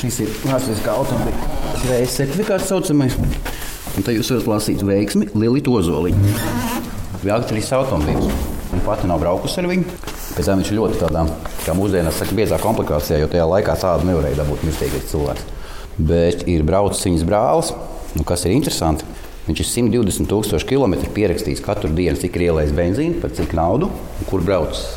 Šis 0.02 0.16
ir 0.24 0.30
vēsturiskā 0.48 0.94
automobīļa 0.98 1.52
zvejas 1.84 2.16
certifikāts 2.18 2.72
saucamais. 2.72 3.14
Un 3.94 4.06
te 4.06 4.16
jūs 4.16 4.32
varat 4.34 4.48
lasīt 4.50 4.82
veiksmi 4.82 5.28
Lilita 5.38 5.70
Ozoliņa. 5.78 6.32
Vēlktrīs 7.22 7.70
automobīļs. 7.78 8.32
Viņa 8.72 8.82
pati 8.88 9.10
nav 9.12 9.22
braukusi 9.22 9.60
ar 9.62 9.70
viņu. 9.70 10.00
Pēc 10.34 10.48
tam 10.48 10.58
viņš 10.64 10.72
ir 10.72 10.78
ļoti 10.80 11.00
tādā, 11.04 11.28
kā 11.68 11.76
mūsdienās 11.78 12.18
saka, 12.18 12.34
biezā 12.40 12.58
komplikācijā, 12.64 13.20
jo 13.22 13.30
tajā 13.30 13.46
laikā 13.52 13.78
tādu 13.78 14.10
nevarēja 14.10 14.40
dabūt 14.42 14.66
mirstīgais 14.66 15.06
cilvēks. 15.12 15.46
Bet 16.02 16.48
ir 16.50 16.66
braucis 16.66 17.06
viņas 17.06 17.28
brālis, 17.30 17.72
un 18.18 18.26
kas 18.26 18.48
ir 18.48 18.56
interesanti, 18.58 19.06
viņš 19.52 19.62
ir 19.62 19.72
120 19.76 20.34
tūkstoši 20.34 20.72
kilometru 20.74 21.14
pierakstījis 21.14 21.62
katru 21.68 21.94
dienu, 21.94 22.18
cik 22.18 22.42
ir 22.42 22.48
ielējis 22.50 22.78
benzīnu, 22.78 23.22
par 23.22 23.38
cik 23.38 23.54
naudu 23.54 23.92
un 23.92 24.30
kur 24.34 24.42
braucis. 24.50 24.96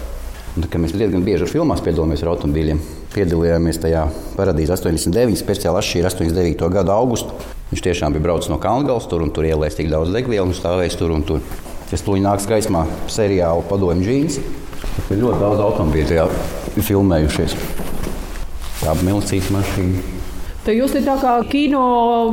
Un, 0.54 0.64
tā, 0.64 0.78
mēs 0.80 0.96
diezgan 0.96 1.26
bieži 1.26 1.50
filmās 1.50 1.84
piedalāmies 1.84 2.24
ar 2.24 2.36
automobīļiem. 2.38 3.03
Piedalījāmies 3.14 3.78
tajā 3.78 4.08
paradīzē 4.34 4.74
89, 4.74 5.38
speciāli 5.38 5.78
atšķīra 5.78 6.10
89. 6.10 6.64
gada 6.74 6.96
augustu. 6.98 7.36
Viņš 7.70 7.82
tiešām 7.86 8.14
bija 8.16 8.24
braucis 8.26 8.50
no 8.50 8.58
Kalngals 8.62 9.06
tur 9.10 9.22
un 9.22 9.30
tur 9.34 9.46
ielējis 9.46 9.78
tik 9.78 9.90
daudz 9.92 10.10
degvielu 10.14 10.48
un 10.50 10.56
stāvējis 10.56 10.98
tur 10.98 11.14
un 11.14 11.22
tur. 11.26 11.44
Tas 11.90 12.02
tuļi 12.02 12.24
nāks 12.24 12.48
gaismā 12.50 12.84
seriāla 13.12 13.62
padomju 13.70 14.02
džīns. 14.08 14.40
Ir 15.14 15.20
ļoti 15.22 15.38
daudz 15.42 15.62
automobīļu 15.62 16.10
tajā 16.10 16.26
filmējušies. 16.88 17.54
Tā 18.82 18.94
bija 18.98 19.06
milzīga 19.12 19.54
mašīna. 19.60 20.02
Tad 20.64 20.78
jūs 20.78 20.94
tā 21.04 21.14
kā 21.20 21.32
kino 21.52 21.80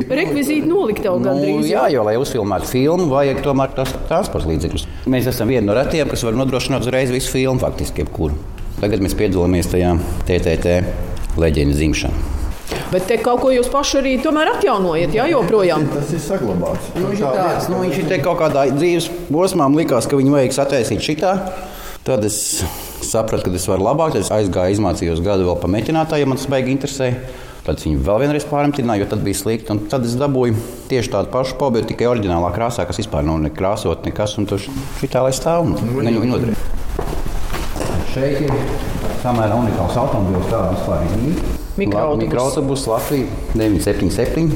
rekvizīti 0.08 0.64
noliktavu 0.66 1.18
Nu, 1.20 1.26
gandrīz. 1.28 1.66
jā, 1.68 1.84
jo, 1.92 2.02
lai 2.06 2.14
uzfilmētu 2.16 2.70
filmu, 2.70 3.10
vajag 3.12 3.42
tomēr 3.44 3.74
tās 3.76 3.92
transporta 4.08 4.48
līdzekļus. 4.48 4.86
Mēs 5.12 5.28
esam 5.28 5.52
vieni 5.52 5.66
no 5.68 5.76
retiem, 5.76 6.08
kas 6.08 6.24
var 6.24 6.38
nodrošināt 6.40 6.86
uzreiz 6.86 7.12
visu 7.12 7.28
filmu, 7.34 7.60
faktiski 7.60 8.02
jebkuru. 8.02 8.38
Tagad 8.82 8.98
mēs 9.04 9.12
piedalāmies 9.14 9.68
tajā 9.70 9.92
TTT 10.26 10.72
leģendas 11.38 11.76
dzimšanā. 11.78 12.30
Bet 12.90 13.04
te 13.06 13.16
kaut 13.22 13.38
ko 13.44 13.52
jūs 13.54 13.68
paši 13.70 14.00
arī 14.00 14.14
tomēr 14.24 14.50
atjaunojat, 14.56 15.14
jā, 15.14 15.28
joprojām. 15.30 15.84
Tas 15.92 16.10
ir 16.12 16.20
saglabāts. 16.24 16.90
Nu, 16.96 17.12
viņš 17.12 17.22
tāds, 17.22 17.68
nu, 17.70 17.78
viņš 17.84 18.00
ir 18.02 18.08
te 18.10 18.18
kaut 18.24 18.40
kādā 18.40 18.66
dzīves 18.72 19.06
posmā, 19.30 19.68
likās, 19.76 20.08
ka 20.10 20.18
viņu 20.18 20.34
vajag 20.34 20.56
sataisīt 20.56 21.06
šitā. 21.06 21.36
Tad 22.02 22.26
es 22.26 22.36
sapratu, 23.06 23.46
ka 23.46 23.54
tas 23.54 23.68
var 23.70 23.86
labāk. 23.86 24.18
Es 24.18 24.32
aizgāju, 24.34 24.74
izmācījos 24.74 25.22
gadu 25.22 25.46
vēl 25.46 25.62
pametinātāju, 25.62 26.26
ja 26.26 26.32
man 26.32 26.42
tas 26.42 26.50
baigi 26.50 26.74
interesēja. 26.74 27.22
Tad 27.62 27.78
viņi 27.78 28.02
vēl 28.02 28.24
vienreiz 28.24 28.48
pārmetināja, 28.50 29.04
jo 29.04 29.10
tad 29.14 29.22
bija 29.22 29.38
slikti. 29.38 29.70
Un 29.70 29.84
tad 29.86 30.02
es 30.08 30.18
dabūju 30.18 30.58
tieši 30.90 31.14
tādu 31.14 31.30
pašu 31.30 31.54
pobēdu, 31.62 31.92
tikai 31.92 32.10
oriģinālā 32.10 32.50
krāsā, 32.56 32.88
kas 32.88 32.98
vispār 32.98 33.22
nav 33.28 33.38
ne 33.44 33.54
krāsot, 33.54 34.02
nekas. 34.08 34.34
Un 34.42 34.50
tur 34.50 34.66
šitā 34.98 35.22
lai 35.22 35.30
stāv 35.36 35.70
un 35.70 35.78
neņu 35.78 36.26
viņu 36.26 36.34
nodarīt. 36.34 36.70
Šeit 38.12 38.42
ir 38.44 38.52
samērā 39.22 39.56
unikāls 39.56 39.96
automobilis, 39.96 40.48
kāda 40.50 40.74
vispār 40.74 41.04
ir. 41.06 41.36
Mikroautobus. 41.80 42.20
Mikroautobus 42.26 42.82
Latvija 42.90 43.26
977. 43.56 44.50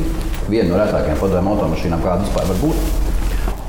Viena 0.51 0.69
no 0.69 0.81
retākajām 0.83 1.21
padomju 1.23 1.55
automašīnām, 1.55 2.03
kāda 2.05 2.27
vispār 2.27 2.51
var 2.51 2.59
būt. 2.61 3.07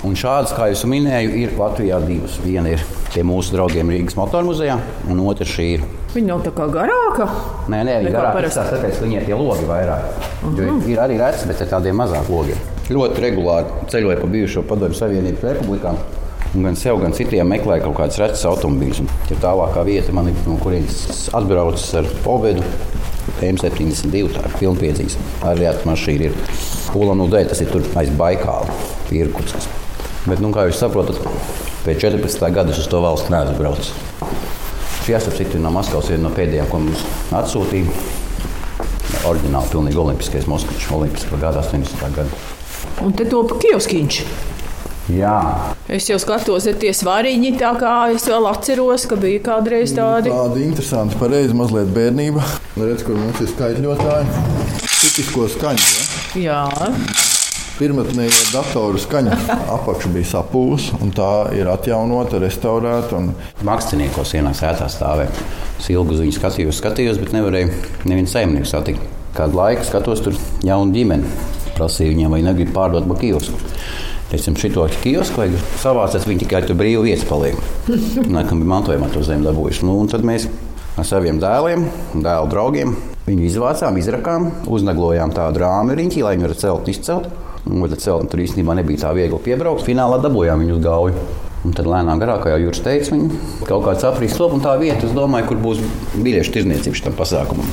Un 0.07 0.17
šādas, 0.19 0.51
kā 0.57 0.67
jau 0.73 0.89
minēju, 0.91 1.31
ir 1.39 1.55
Latvijā 1.57 2.01
divas. 2.03 2.35
Viena 2.43 2.73
ir 2.75 2.83
pie 3.13 3.23
mūsu 3.25 3.55
draugiem 3.55 3.89
Rīgas 3.95 4.17
motoru 4.19 4.51
muzejā, 4.51 4.75
un 5.09 5.23
otra 5.23 5.47
šī 5.47 5.69
ir. 5.77 5.87
Viņa 6.13 6.27
nav 6.33 6.43
tā 6.45 6.51
kā 6.57 6.67
garāka. 6.73 7.29
Nē, 7.71 7.79
nē, 7.87 7.95
viņa 8.01 8.09
Nekā 8.09 8.17
garāk 8.19 8.35
parasti. 8.35 8.53
izstāsta, 8.59 8.75
tāpēc, 8.75 8.99
ka 8.99 9.07
viņiem 9.07 9.25
tie 9.25 9.39
logi 9.39 9.71
vairāk. 9.71 10.11
Jo 10.59 10.75
ir 10.91 11.01
arī 11.07 11.17
reci, 11.23 11.47
bet 11.49 11.63
ar 11.63 11.71
tādiem 11.77 11.97
mazāk 12.03 12.29
logiem. 12.31 12.59
Ļoti 12.91 13.23
regulāri 13.23 13.89
ceļoja 13.91 14.19
pa 14.21 14.29
bijušo 14.35 14.63
padomju 14.67 14.99
Savienības 14.99 15.47
republikām. 15.47 15.97
Un 16.55 16.63
gan 16.63 16.77
sev, 16.79 17.01
gan 17.01 17.15
citiem 17.15 17.49
meklēja 17.51 17.83
kaut 17.83 17.97
kādas 17.99 18.19
retas 18.21 18.45
automobīļus. 18.47 19.03
Ja 19.31 19.39
tālākā 19.43 19.83
vieta 19.87 20.13
man 20.15 20.29
ir, 20.31 20.37
no 20.47 20.55
kurienes 20.61 21.27
atbraucis 21.35 21.89
ar 21.99 22.07
Povedu, 22.23 22.63
M72, 23.43 24.31
tā 24.33 24.45
ir 24.47 24.55
pilnpiedzīga. 24.61 25.25
Arī 25.51 25.67
ar 25.69 25.81
mašīnu 25.85 26.29
ir 26.29 26.37
Pūlānu 26.93 27.27
dēļ, 27.29 27.49
tas 27.51 27.61
ir 27.61 27.69
tur 27.73 27.83
aiz 27.99 28.09
Baikāla, 28.17 28.73
Irkutskas. 29.13 29.67
Bet, 30.27 30.41
nu, 30.43 30.49
kā 30.55 30.65
jūs 30.67 30.79
saprotat, 30.81 31.19
pēc 31.85 32.01
14. 32.07 32.47
gada 32.55 32.73
es 32.73 32.81
uz 32.81 32.89
to 32.91 33.03
valsts 33.03 33.31
neesmu 33.31 33.59
braucis. 33.59 33.91
Šī 35.03 35.15
asociācija 35.19 35.61
no 35.63 35.71
Maskavas 35.75 36.09
viena 36.11 36.25
no 36.25 36.33
pēdējām, 36.35 36.71
ko 36.71 36.81
mums 36.83 37.03
atsūtīja. 37.35 37.91
Oriģināli 39.27 39.71
pilnīgi 39.71 39.99
olimpiskais 40.01 40.47
Moskavas 40.51 40.89
olimpiskā 40.95 41.39
gada 41.39 41.63
80. 41.63 42.11
gada. 42.15 42.43
Un 43.03 43.15
te 43.15 43.27
to 43.27 43.43
pa 43.47 43.59
kioskiņš. 43.61 44.21
Jā, 45.07 45.37
Es 45.87 46.03
jau 46.09 46.17
skatos, 46.19 46.65
ir 46.67 46.75
tie 46.81 46.89
svariņi, 46.91 47.53
tā 47.61 47.69
kā 47.79 47.91
es 48.11 48.25
vēl 48.27 48.43
atceros, 48.49 49.05
ka 49.07 49.15
bija 49.15 49.39
kādreiz 49.45 49.93
tādi. 49.95 50.33
Tāda 50.33 50.59
interesanta, 50.59 51.15
pareiza 51.15 51.55
mazliet 51.55 51.93
bērnība. 51.95 52.43
Redz, 52.75 53.05
kur 53.07 53.15
mums 53.15 53.39
ir 53.39 53.47
skaitļotāji. 53.53 54.41
Tipisko 54.83 55.47
skaņu. 55.53 55.85
Ja? 56.35 56.65
Jā, 56.67 56.89
Pirmotnējā 57.77 58.49
datoru 58.51 58.99
skaņa 58.99 59.37
apakša 59.77 60.11
bija 60.11 60.27
sapūs, 60.31 60.89
un 60.99 61.13
tā 61.15 61.29
ir 61.55 61.69
atjaunota, 61.71 62.41
restaurēta. 62.43 63.21
Un 63.21 63.31
māksliniekos 63.69 64.35
ienāk 64.35 64.57
sētā 64.59 64.89
stāvē. 64.91 65.29
Es 65.77 65.87
ilgi 65.93 66.17
uz 66.17 66.23
viņu 66.25 66.35
skatījos, 66.35 66.81
skatījos, 66.81 67.21
bet 67.21 67.31
nevarēju 67.37 67.71
nevienu 68.09 68.33
saimnieku 68.33 68.67
satikt. 68.67 69.07
Kādu 69.37 69.61
laiku 69.61 69.87
skatos, 69.87 70.25
tur 70.25 70.35
jaunu 70.67 70.91
ģimeni. 70.97 71.31
Prasīju 71.77 72.15
viņiem, 72.15 72.33
vai 72.33 72.43
negrib 72.43 72.75
pārdot 72.75 73.07
man 73.07 73.21
Teicam, 74.27 74.57
šito 74.59 74.83
kiosku 74.99 75.39
vajag 75.39 75.53
savācēt, 75.79 76.25
viņi 76.27 76.41
tikai 76.43 76.59
tur 76.67 76.75
brīvi 76.75 77.05
vietas 77.05 77.23
paliek. 77.29 77.55
Nākamā 78.35 78.59
bija 78.59 78.71
mantojumā 78.73 79.07
to 79.13 79.21
zemi 79.23 79.47
dabūjuši. 79.47 79.85
Nu, 79.87 79.95
un 80.01 80.09
tad 80.11 80.25
mēs 80.27 80.49
ar 80.99 81.07
saviem 81.07 81.39
dēliem, 81.39 81.85
dēlu 82.11 82.49
draugiem, 82.51 82.91
viņu 83.23 83.45
izvācām, 83.47 83.99
izrakām, 84.01 84.49
uznaglojām 84.67 85.31
tādu 85.35 85.61
rāmu 85.63 85.95
riņķi, 85.95 86.25
lai 86.25 86.35
viņi 86.35 86.47
varētu 86.47 86.63
celt 86.65 86.83
un 86.83 86.91
izcelt. 86.91 87.29
Un 87.67 87.83
tad 87.87 88.03
celtne 88.03 88.31
tur 88.31 88.43
īstenībā 88.43 88.75
nebija 88.79 89.05
tā 89.05 89.13
viegli 89.15 89.39
piebraukt. 89.43 89.83
Finālā 89.87 90.19
dabūjām 90.23 90.63
viņu 90.63 90.75
uz 90.75 90.83
galvu. 90.83 91.25
Un 91.67 91.75
tad 91.75 91.87
lēnām 91.89 92.19
garāk, 92.21 92.43
kā 92.43 92.53
jau 92.53 92.61
Juris 92.65 92.83
teica, 92.83 93.11
viņi 93.15 93.63
kaut 93.67 93.83
kāds 93.87 94.05
aprīs 94.07 94.35
top 94.37 94.53
un 94.55 94.61
tā 94.63 94.75
vieta, 94.79 95.09
domāju, 95.11 95.49
kur 95.49 95.59
būs 95.63 95.81
biļešu 96.15 96.53
tirzniecība 96.53 96.99
šitam 96.99 97.15
pasākumam. 97.17 97.71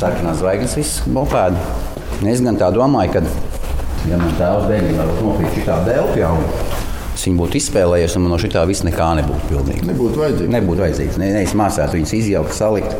Sarkanās 0.00 0.40
zvaigznes, 0.40 0.76
viss 0.78 1.02
mopēdi. 1.12 1.60
Es 2.30 2.40
gan 2.44 2.56
tā 2.60 2.70
domāju, 2.72 3.18
ka, 3.18 3.49
ja 4.08 4.20
man 4.20 4.32
tēvs 4.38 4.68
bērnībā 4.70 5.08
būtu 5.10 5.26
nopirkt 5.26 5.58
šitā 5.58 5.80
delpjā, 5.88 6.30
es 7.14 7.26
viņu 7.26 7.40
būtu 7.42 7.58
izspēlējies, 7.60 8.14
un 8.16 8.24
man 8.24 8.34
no 8.34 8.38
šitā 8.40 8.62
viss 8.68 8.86
nekā 8.86 9.10
nebūtu 9.20 9.50
pilnīgi. 9.50 9.88
nebūtu 9.90 10.22
vajadzīga. 10.22 10.52
Nebūtu 10.56 10.84
vajadzīgs. 10.86 11.18
Ne, 11.20 11.32
ne 11.36 11.42
es 11.44 11.56
mācētu 11.58 11.98
viņus 11.98 12.14
izjaukt, 12.20 12.56
salikt. 12.56 12.96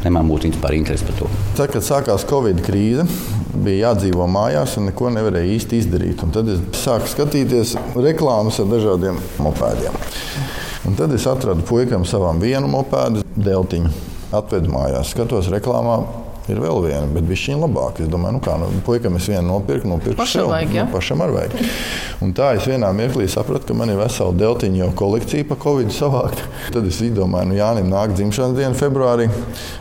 Ne 0.00 0.10
man 0.14 0.28
būtu 0.30 0.48
vispār 0.48 0.78
interesi 0.78 1.04
par 1.04 1.18
to. 1.18 1.28
Tad, 1.58 1.74
kad 1.74 1.84
sākās 1.84 2.24
Covid 2.28 2.62
krīze, 2.64 3.04
bija 3.52 3.90
jādzīvo 3.90 4.24
mājās 4.32 4.78
un 4.80 4.88
neko 4.88 5.10
nevarēja 5.12 5.58
īsti 5.58 5.82
izdarīt. 5.82 6.24
Un 6.24 6.32
tad 6.34 6.48
es 6.48 6.62
sāku 6.80 7.10
skatīties 7.12 7.76
reklāmas 7.98 8.62
ar 8.62 8.70
dažādiem 8.70 9.20
mopēdiem. 9.44 10.00
Un 10.88 10.96
tad 10.96 11.12
es 11.12 11.26
atradu 11.28 11.66
puikam 11.68 12.06
savam 12.08 12.40
vienu 12.40 12.70
mopēdu, 12.72 13.26
deltiņu. 13.36 13.92
Atvedu 14.40 14.72
mājās, 14.72 15.12
skatos 15.12 15.50
reklāmā. 15.52 16.00
Ir 16.50 16.58
vēl 16.58 16.80
viena, 16.82 17.06
bet 17.14 17.26
viņš 17.28 17.44
ir 17.52 17.60
labāk. 17.62 18.00
Es 18.02 18.10
domāju, 18.10 18.38
nu 18.38 18.42
kā, 18.44 18.56
nu, 18.58 18.68
puikam 18.86 19.16
es 19.20 19.28
vienu 19.30 19.46
nopirku, 19.46 19.86
nopirku 19.90 20.18
Pašam 20.18 20.44
sev. 20.44 20.50
vajag, 20.50 20.74
ja? 20.74 20.86
Nu, 20.86 20.94
pašam 20.94 21.22
arī 21.22 21.36
vajag. 21.36 21.56
Un 22.24 22.34
tā 22.36 22.48
es 22.58 22.66
vienā 22.68 22.90
mirklī 22.96 23.28
sapratu, 23.30 23.70
ka 23.70 23.76
man 23.78 23.92
ir 23.92 24.00
vesela 24.00 24.34
deltiņa 24.36 24.82
jau 24.82 24.88
kolekcija 24.98 25.46
pa 25.48 25.58
Covid 25.62 25.92
savākt. 25.94 26.42
Tad 26.74 26.88
es 26.90 26.98
domāju, 27.14 27.52
nu 27.52 27.58
Jānim 27.58 27.88
nāk 27.92 28.16
dzimšanas 28.16 28.56
diena 28.58 28.76
februārī. 28.76 29.28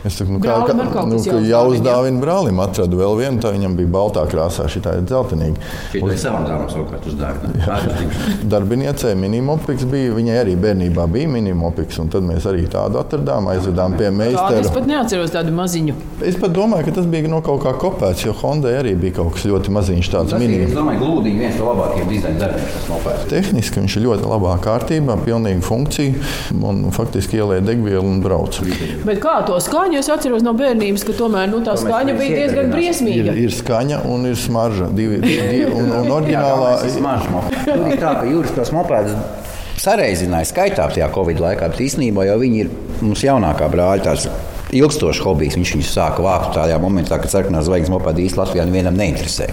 Es 0.06 0.20
saku, 0.20 0.36
nu, 0.36 0.44
kā, 0.44 0.60
ar 0.62 0.92
kaut 0.94 1.10
nu, 1.10 1.18
jāuzdāvina, 1.18 1.50
jāuzdāvina 1.50 2.24
brālim. 2.24 2.62
Atradu 2.64 3.02
vēl 3.02 3.18
vienu, 3.24 3.42
tā 3.44 3.54
viņam 3.56 3.76
bija 3.80 3.92
baltā 3.96 4.26
krāsā, 4.30 4.68
šī 4.72 4.84
tā 4.86 4.96
ir 5.00 5.08
dzeltenīga. 5.10 5.72
Šī 5.94 6.04
ir 6.06 6.22
savam 6.22 6.46
dāmam 6.48 6.70
savukārt 6.72 7.10
uzdāvināt. 7.10 8.46
Darbiniecei 8.54 9.16
minimopiks 9.20 9.88
bija, 9.90 10.14
viņai 10.16 10.38
arī 10.44 10.56
bērnībā 10.60 11.08
bija 11.12 11.32
minimopiks, 11.34 12.00
un 12.04 12.12
tad 12.14 12.28
mēs 12.28 12.48
arī 12.50 12.66
tādu 12.72 13.02
atradām, 13.02 13.50
aizvedām 13.54 13.98
pie 14.00 14.10
tādu 14.10 14.16
es 14.16 14.20
meistara. 14.22 14.74
pat 14.76 14.90
neatceros 14.90 15.34
tādu 15.36 15.54
maziņu. 15.56 15.96
Es 16.26 16.40
pat 16.40 16.56
domāju, 16.60 16.90
ka 16.90 16.96
tas 17.00 17.08
bija 17.10 17.30
no 17.32 17.40
kaut 17.46 17.64
kā 17.64 17.74
kopēts, 17.80 18.26
jo 18.28 18.34
Honda 18.42 18.74
arī 18.80 18.94
bija 19.00 19.18
kaut 19.20 19.34
kas 19.38 19.48
ļoti 19.50 19.74
maziņš, 19.74 20.10
tāds 20.14 20.36
minimums. 20.36 20.70
Es 20.70 20.78
domāju, 20.78 21.02
glūdi 21.02 21.34
viens 21.40 21.58
no 21.60 21.72
labākajiem 21.72 22.12
dizaina 22.12 22.42
darbiem, 22.44 22.68
kas 22.76 22.88
mopēds. 22.92 23.26
Tehniski 23.32 23.82
viņš 23.82 23.98
ir 23.98 24.06
ļoti 24.06 24.30
labā 24.30 24.56
kārtībā, 24.64 25.18
pilnīga 25.26 25.64
funkcija 25.66 26.60
un 26.70 26.84
faktiski 26.96 27.40
ielēja 27.40 27.66
degvielu 27.72 28.04
un 28.04 28.22
brauc. 28.24 28.60
Bet 29.08 29.22
kā 29.24 29.40
to 29.48 29.58
skaņu 29.64 30.02
es 30.02 30.12
atceros 30.12 30.46
no 30.46 30.54
bērnības, 30.60 31.08
ka 31.08 31.18
tomēr 31.18 31.50
nu, 31.52 31.64
tā 31.66 31.78
skaņa 31.80 32.18
bija 32.20 32.44
diezgan 32.44 32.74
briesmīga. 32.76 33.34
Ir, 33.34 33.44
ir 33.48 33.56
skaņa 33.56 34.04
un 34.10 34.30
ir 34.30 34.40
smarža. 34.40 34.92
Divi, 34.96 35.22
divi, 35.26 35.66
un, 35.72 35.94
un 36.02 36.14
oriģinālā 36.20 36.74
ir 36.86 36.96
smarža. 36.98 37.46
Tur 37.64 37.88
ir 37.88 38.02
tā, 38.02 38.16
ka 38.20 38.28
jūras 38.30 38.56
tos 38.58 38.74
mopēdus 38.76 39.48
sareizināja 39.80 40.50
skaitā 40.50 40.90
tajā 40.92 41.08
Covid 41.16 41.40
laikā, 41.40 41.72
bet 41.72 41.84
īstenībā 41.88 42.28
jau 42.28 42.38
viņi 42.42 42.64
ir 42.66 42.72
mums 43.00 43.24
jaunākā 43.24 43.70
brāļa. 43.72 44.06
Tās 44.10 44.28
ilgstošs 44.76 45.24
hobijs. 45.26 45.58
Viņš 45.60 45.76
viņu 45.76 45.88
sāka 45.88 46.26
vākt 46.26 46.54
tādā 46.58 46.78
momentā, 46.82 47.20
kad 47.22 47.32
sarkanās 47.34 47.68
zvaigznes 47.70 47.94
mopēdi 47.96 48.28
īsti 48.28 48.42
Latvijā 48.42 48.68
nevienam 48.70 48.98
neinteresē. 49.00 49.50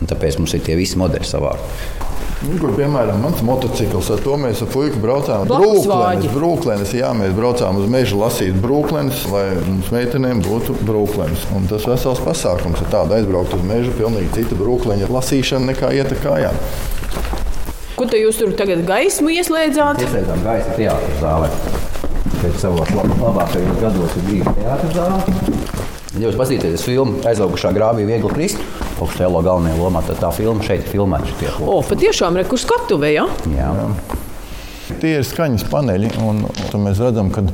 Un 0.00 0.10
tāpēc 0.10 0.40
mums 0.40 0.56
ir 0.56 0.64
tie 0.66 0.78
visi 0.78 0.98
modeļi 1.00 1.28
savādi. 1.28 1.70
Nu, 2.44 2.58
kur, 2.60 2.74
piemēram, 2.76 3.22
mans 3.24 3.40
motocikls, 3.46 4.10
ar 4.12 4.20
to 4.20 4.34
mēs 4.40 4.60
ar 4.64 4.68
puiku 4.68 4.98
braucām 5.00 5.46
brūklēnes, 5.48 6.26
brūklēnes. 6.34 6.92
Jā, 6.98 7.12
mēs 7.16 7.32
braucām 7.36 7.78
uz 7.80 7.86
mežu 7.88 8.18
lasīt 8.20 8.58
brūklēnes, 8.60 9.22
lai 9.32 9.44
mums 9.64 9.88
meitenēm 9.94 10.42
būtu 10.44 10.76
brūklēnes. 10.82 11.46
Un 11.56 11.70
tas 11.70 11.86
vesels 11.88 12.20
pasākums 12.26 12.84
ir 12.84 12.92
tāds 12.92 13.16
aizbraukt 13.16 13.56
uz 13.56 13.64
mežu, 13.64 13.94
pilnīgi 13.96 14.34
cita 14.36 14.60
brūklēņa 14.60 15.08
lasīšana 15.14 15.72
nekā 15.72 15.94
iet 15.96 16.12
ar 16.12 16.22
kājām. 16.26 16.62
Ko 17.94 18.10
te 18.10 18.20
jūs 18.20 18.42
tur 18.42 18.52
tagad 18.58 18.84
gaismu 18.88 19.32
ieslēdzāt? 19.38 20.04
Ieslēdzām 20.04 20.44
gaismu 20.44 20.80
teātros 20.82 21.20
zālē. 21.22 21.52
Pēc 22.44 22.58
savos 22.60 22.90
labākajos 22.92 23.78
gados 23.80 24.16
ir 24.20 24.24
bijis 24.28 24.48
teātris 24.58 24.90
zālē. 24.92 25.20
Ja 26.14 26.26
jūs 26.26 26.36
paskatīsieties 26.36 26.82
filmu 26.84 27.22
aizaugušā 27.26 27.70
grāvī, 27.72 28.04
viegli 28.04 28.28
krist, 28.34 28.60
Augstēlo 29.00 29.40
galvenajā 29.42 29.78
lomā, 29.80 30.02
tad 30.04 30.20
tā 30.20 30.28
filma 30.36 30.62
šeit 30.62 30.84
ir 30.84 30.92
filmēta. 30.92 31.54
O, 31.64 31.80
patiešām, 31.88 32.36
re, 32.36 32.44
kur 32.50 32.60
skatuvē, 32.60 33.14
ja? 33.16 33.24
Jā. 33.48 33.70
Jā. 33.80 33.88
Tie 35.00 35.14
ir 35.16 35.24
skaņas 35.24 35.64
paneļi, 35.72 36.10
un 36.20 36.44
mēs 36.84 37.00
redzam, 37.00 37.30
ka 37.32 37.46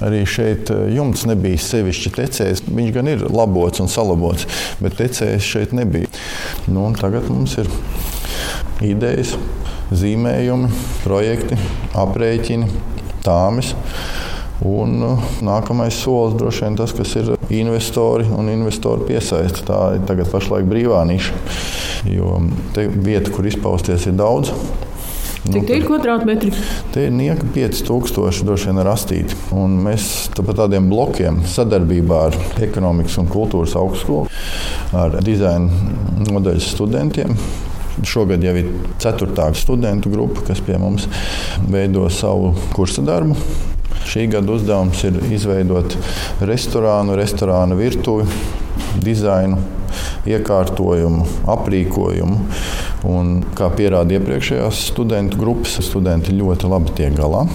arī 0.00 0.22
šeit 0.24 0.72
eh, 0.72 0.86
jumts 0.96 1.26
nebija 1.28 1.60
sevišķi 1.60 2.12
tecējis. 2.16 2.64
Viņš 2.72 2.94
gan 2.96 3.10
ir 3.12 3.26
labots 3.28 3.84
un 3.84 3.92
salabots, 3.92 4.48
bet 4.80 4.96
tecējis 5.02 5.50
šeit 5.52 5.76
nebija. 5.76 6.08
Nu, 6.72 6.88
tagad 6.96 7.28
mums 7.28 7.58
ir 7.60 7.68
idejas, 8.88 9.36
zīmējumi, 9.92 10.72
projekti, 11.04 11.60
aprēķini, 12.00 12.72
tāmas. 13.26 13.74
Un 14.66 14.98
uh, 15.06 15.30
nākamais 15.40 15.96
solis 16.02 16.36
droši 16.36 16.66
vien 16.66 16.76
tas, 16.76 16.92
kas 16.92 17.14
ir 17.16 17.32
investori 17.56 18.26
un 18.36 18.50
investoru 18.52 19.06
piesaiste. 19.08 19.64
Tā 19.68 19.80
ir 19.96 20.04
tagad 20.08 20.28
pašlaik 20.32 20.68
brīvā 20.68 21.00
niša, 21.08 21.38
jo 22.12 22.36
te 22.76 22.84
vieta, 22.92 23.32
kur 23.32 23.48
izpausties, 23.48 24.04
ir 24.10 24.18
daudz. 24.20 24.52
Cik 25.40 25.64
nu, 25.64 25.76
ir 25.78 25.86
kvadrātmetri? 25.88 26.50
Te 26.92 27.06
ir 27.06 27.14
nieka 27.16 27.46
5000 27.54 28.44
droši 28.44 28.68
vien 28.68 28.82
rastīti. 28.84 29.38
Un 29.56 29.78
mēs 29.86 30.28
pa 30.36 30.54
tādiem 30.58 30.90
blokiem 30.90 31.40
sadarbībā 31.48 32.20
ar 32.28 32.36
ekonomikas 32.60 33.16
un 33.22 33.30
kultūras 33.32 33.72
augstskolu, 33.80 34.28
ar 34.92 35.16
dizaina 35.24 35.72
nodaļas 36.28 36.68
studentiem. 36.76 37.32
Šogad 38.06 38.44
jau 38.44 38.54
ir 38.56 38.68
ceturtā 39.00 39.48
studentu 39.56 40.12
grupa, 40.12 40.44
kas 40.52 40.60
pie 40.64 40.76
mums 40.80 41.08
veido 41.72 42.04
savu 42.12 42.52
kursu 42.76 43.04
darbu. 43.08 43.36
Šī 44.08 44.26
gada 44.32 44.56
uzdevums 44.56 45.02
ir 45.06 45.18
izveidot 45.32 45.96
restorānu, 46.46 47.16
restorāna 47.18 47.76
virtuvi, 47.78 48.24
dizainu, 49.04 49.58
iekārtojumu, 50.28 51.26
aprīkojumu. 51.50 52.38
Un, 53.10 53.36
kā 53.56 53.70
pierāda 53.72 54.18
iepriekšējās 54.18 54.86
studentu 54.90 55.40
grupas, 55.40 55.78
studenti 55.84 56.34
ļoti 56.36 56.68
labi 56.70 56.96
tiek 56.98 57.14
galā. 57.16 57.46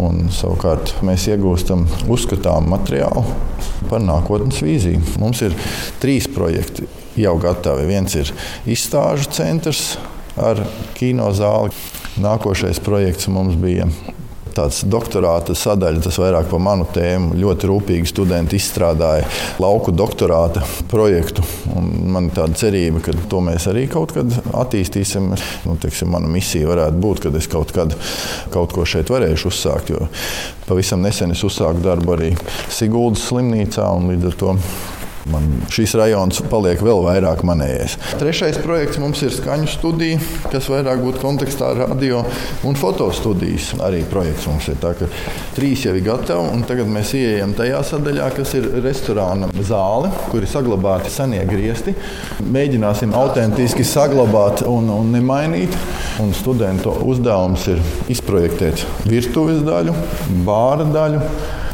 Un, 0.00 0.26
savukārt 0.32 0.94
mēs 1.04 1.26
iegūstam 1.28 1.84
uzskatām 2.12 2.70
materiālu 2.72 3.24
par 3.90 4.00
nākotnes 4.04 4.62
vīziju. 4.64 5.02
Mums 5.20 5.42
ir 5.44 5.56
trīs 6.00 6.30
projekti 6.32 6.88
jau 7.18 7.34
gatavi. 7.40 7.88
Viens 7.90 8.16
ir 8.16 8.32
izstāžu 8.64 9.28
centrs 9.36 9.96
ar 10.40 10.62
kinozāli. 10.96 11.74
Nākošais 12.22 12.80
projekts 12.84 13.28
mums 13.32 13.56
bija 13.60 13.88
tāds 14.56 14.82
doktorāta 14.88 15.56
sadaļa, 15.56 16.02
tas 16.04 16.18
vairāk 16.20 16.48
par 16.50 16.62
manu 16.62 16.86
tēmu. 16.92 17.36
Ļoti 17.40 17.70
rūpīgi 17.70 18.10
studenti 18.10 18.58
izstrādāja 18.60 19.26
lauku 19.62 19.94
doktorāta 19.96 20.64
projektu. 20.90 21.44
Man 21.76 22.30
ir 22.30 22.36
tāda 22.36 22.58
cerība, 22.64 23.02
ka 23.04 23.16
to 23.30 23.42
mēs 23.44 23.68
arī 23.72 23.86
kaut 23.92 24.14
kad 24.16 24.32
attīstīsim. 24.52 25.32
Nu, 25.66 25.76
teiksim, 25.82 26.12
mana 26.12 26.30
misija 26.30 26.70
varētu 26.70 27.02
būt, 27.02 27.24
ka 27.24 27.34
es 27.38 27.50
kaut 27.50 27.74
kad 27.74 27.96
kaut 28.52 28.74
ko 28.76 28.86
šeit 28.88 29.12
varēšu 29.12 29.52
uzsākt. 29.52 29.92
Pavisam 30.68 31.02
nesen 31.02 31.34
es 31.34 31.42
uzsāku 31.44 31.82
darbu 31.84 32.16
arī 32.16 32.32
Siguldas 32.72 33.26
slimnīcā 33.28 33.88
un 33.96 34.12
līdz 34.12 34.30
ar 34.30 34.36
to 34.40 34.56
Man 35.30 35.44
šis 35.70 35.92
rajons 35.94 36.40
paliek 36.50 36.80
vēl 36.82 36.98
vairāk 37.04 37.44
manējais. 37.46 37.94
Trešais 38.18 38.56
projekts 38.64 38.98
mums 38.98 39.20
ir 39.22 39.30
skaņu 39.30 39.68
studija, 39.70 40.18
kas 40.50 40.66
vairāk 40.72 40.98
būtu 41.04 41.22
kontekstā 41.22 41.68
ar 41.70 41.82
radio 41.84 42.24
un 42.66 42.74
fotostudijas. 42.78 43.68
Arī 43.86 44.02
projekts 44.10 44.48
mums 44.50 44.66
ir. 44.72 44.80
Tā, 44.82 44.90
trīs 45.54 45.84
jau 45.86 45.94
ir 45.94 46.02
gatavi, 46.08 46.50
un 46.56 46.66
tagad 46.66 46.90
mēs 46.90 47.14
ieejam 47.14 47.54
tajā 47.54 47.84
sadaļā, 47.92 48.32
kas 48.34 48.56
ir 48.58 48.66
restorāna 48.82 49.52
zāle, 49.62 50.10
kur 50.32 50.42
ir 50.42 50.50
saglabāti 50.50 51.12
senie 51.14 51.44
griezti. 51.46 51.94
Mēģināsim 52.42 53.14
autentiski 53.14 53.86
saglabāt 53.86 54.66
un, 54.66 54.90
un 54.90 55.14
nemainīt. 55.14 55.78
Un 56.22 56.34
studentu 56.36 56.92
uzdevums 57.06 57.70
ir 57.70 57.78
izprojektēt 58.12 58.82
virtuves 59.06 59.62
daļu, 59.66 59.94
bāra 60.46 60.86
daļu 60.90 61.22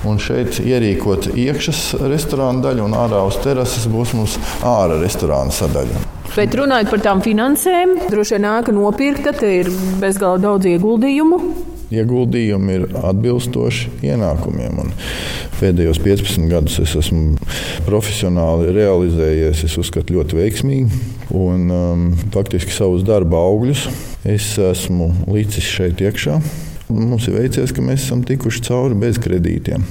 Un 0.06 0.20
šeit 0.22 0.60
ierīkot 0.62 1.32
iekšas 1.34 1.96
restorāna 2.06 2.62
daļu, 2.68 2.84
un 2.86 2.94
ārā 2.94 3.24
uz 3.26 3.40
terases 3.42 3.88
būs 3.90 4.14
mums 4.14 4.36
ārā 4.62 5.00
restorāna 5.02 5.54
sadaļa. 5.54 6.04
Bet 6.36 6.54
runājot 6.54 6.92
par 6.92 7.00
tām 7.02 7.22
finansēm, 7.24 7.96
droši 8.12 8.36
vien 8.36 8.44
nāk 8.46 8.68
nopirkta, 8.70 9.32
te 9.34 9.48
ir 9.62 9.72
bezgalīgi 9.98 10.44
daudz 10.44 10.68
ieguldījumu. 10.70 11.40
Ieguldījumi 11.88 12.74
ir 12.76 12.84
atbilstoši 13.00 14.04
ienākumiem. 14.06 14.76
Un 14.84 14.92
pēdējos 15.58 15.98
15 16.04 16.46
gadus 16.52 16.76
es 16.84 16.92
esmu 17.00 17.38
profesionāli 17.88 18.70
realizējies, 18.76 19.64
es 19.66 19.76
uzskatu, 19.80 20.18
ļoti 20.18 20.38
veiksmīgi. 20.38 21.02
Un, 21.34 21.66
um, 21.72 22.06
faktiski 22.36 22.76
savus 22.76 23.02
darba 23.08 23.40
augļus 23.48 23.88
es 24.28 24.52
esmu 24.62 25.10
licis 25.32 25.64
šeit 25.64 26.04
iekšā. 26.04 26.38
Mums 26.88 27.26
ir 27.28 27.36
veicies, 27.36 27.72
ka 27.76 27.82
mēs 27.84 28.06
esam 28.06 28.22
tikuši 28.24 28.62
cauri 28.64 28.96
bez 28.96 29.18
kredītiem. 29.20 29.82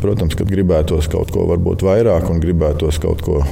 Protams, 0.00 0.32
ka 0.38 0.46
gribētos 0.48 1.08
kaut 1.12 1.28
ko 1.34 1.44
varbūt 1.50 1.84
vairāk 1.84 2.30
un 2.32 2.40
gribētos 2.40 2.96
kaut 3.02 3.20
ko 3.26 3.42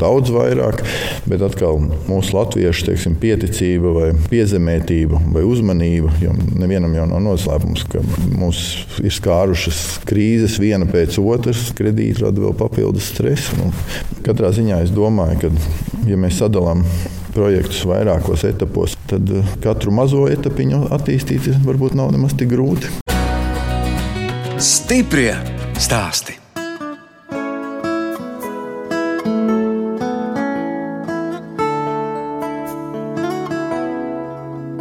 daudz 0.00 0.28
vairāk, 0.34 0.82
bet 1.30 1.40
atkal 1.44 1.80
mūsu 1.80 2.36
latviešu 2.36 2.90
teiksim, 2.90 3.16
pieticība 3.20 3.94
vai 3.96 4.10
piezemētība 4.32 5.22
vai 5.32 5.44
uzmanība, 5.48 6.12
jo 6.20 6.34
nevienam 6.60 6.92
jau 6.98 7.06
nav 7.08 7.24
noslēpums, 7.24 7.86
ka 7.88 8.04
mūs 8.36 8.62
ir 9.00 9.16
skārušas 9.16 10.02
krīzes 10.08 10.58
viena 10.60 10.88
pēc 10.90 11.16
otras, 11.22 11.70
kredīti 11.76 12.26
rada 12.26 12.44
vēl 12.44 12.52
papildus 12.60 13.08
stresu. 13.14 13.56
Nu, 13.60 13.72
katrā 14.26 14.52
ziņā 14.56 14.82
es 14.84 14.92
domāju, 14.92 15.46
ka 15.46 16.10
ja 16.10 16.20
mēs 16.20 16.40
sadalām 16.42 16.84
projektus 17.34 17.84
vairākos 17.88 18.44
etapos, 18.48 18.96
tad 19.10 19.30
eh, 19.34 19.54
katru 19.64 19.94
mazo 19.94 20.26
etapiņu 20.30 20.86
attīstīt 20.96 21.50
varbūt 21.66 21.96
nav 21.98 22.12
nemaz 22.14 22.36
tik 22.38 22.52
grūti. 22.52 22.92
Stiprie 24.60 25.32
stāsti! 25.80 26.49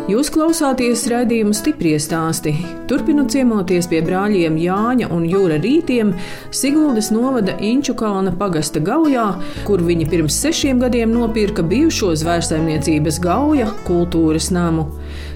Jūs 0.10 0.32
klausāties 0.34 1.04
raidījumu 1.12 1.54
stipri 1.54 1.92
stāstī. 2.02 2.56
Turpinot 2.90 3.30
ciemoties 3.30 3.86
pie 3.92 4.00
brāļiem 4.02 4.56
Jāņa 4.58 5.10
un 5.14 5.28
Jūra 5.30 5.60
rītiem 5.62 6.16
Siguldas 6.56 7.12
novada 7.14 7.54
Inču 7.62 7.94
kalna 8.00 8.34
pagasta 8.34 8.82
gaujā, 8.82 9.28
kur 9.68 9.84
viņi 9.86 10.08
pirms 10.10 10.40
sešiem 10.42 10.82
gadiem 10.82 11.14
nopirka 11.14 11.62
bijušo 11.62 12.16
zvērsēmniecības 12.24 13.22
gauja 13.22 13.70
kultūras 13.86 14.50
namu. 14.56 14.88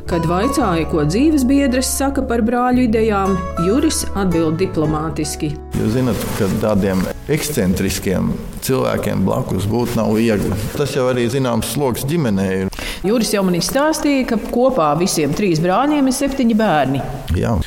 Kad 0.09 0.25
vaicāja, 0.25 0.87
ko 0.89 1.05
dzīves 1.05 1.45
biedrs 1.45 1.93
saka 1.93 2.25
par 2.25 2.41
brāļu 2.41 2.87
idejām, 2.87 3.37
Juris 3.67 4.01
atbild 4.17 4.57
diplomātiski. 4.63 5.53
Jūs 5.77 5.93
zināt, 5.99 6.25
ka 6.39 6.49
tādiem 6.65 7.05
ekscentriskiem 7.29 8.33
cilvēkiem 8.65 9.21
blakus 9.29 9.69
būt 9.69 9.99
nav 10.01 10.15
viegli. 10.17 10.57
Tas 10.73 10.97
jau 10.97 11.11
arī 11.13 11.29
zināms 11.29 11.75
sloks 11.77 12.09
ģimenē 12.09 12.49
ir. 12.57 12.72
Juris 13.03 13.33
jau 13.33 13.41
man 13.43 13.57
izstāstīja, 13.57 14.23
ka 14.29 14.37
kopā 14.47 14.93
visiem 14.95 15.33
trīs 15.35 15.59
brāļiem 15.59 16.07
ir 16.07 16.15
septiņi 16.15 16.55
bērni. 16.55 17.01
Jā. 17.35 17.57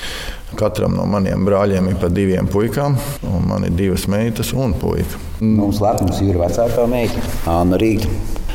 Katram 0.56 0.94
no 0.96 1.04
maniem 1.12 1.42
brāļiem 1.44 1.90
ir 1.90 1.98
pa 2.00 2.08
diviem 2.08 2.48
puikām, 2.48 2.96
un 3.28 3.44
man 3.50 3.66
ir 3.68 3.74
divas 3.76 4.06
meitas 4.08 4.54
un 4.56 4.72
puika. 4.80 5.20
Mums 5.44 5.82
Latvijas 5.84 6.22
ir 6.24 6.38
vecākā 6.40 6.86
meita, 6.88 7.20
Anna 7.52 7.76
Rīta, 7.76 8.08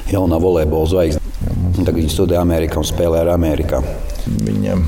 jaunā 0.09 0.41
volejbola 0.41 0.89
zvaigzne. 0.89 1.21
Tagad 1.77 1.99
viņa 1.99 2.15
studē 2.15 2.41
Amerikā 2.41 2.81
un 2.81 2.89
spēlē 2.89 3.21
ar 3.21 3.29
Amerikā. 3.35 3.83
Viņam 4.41 4.81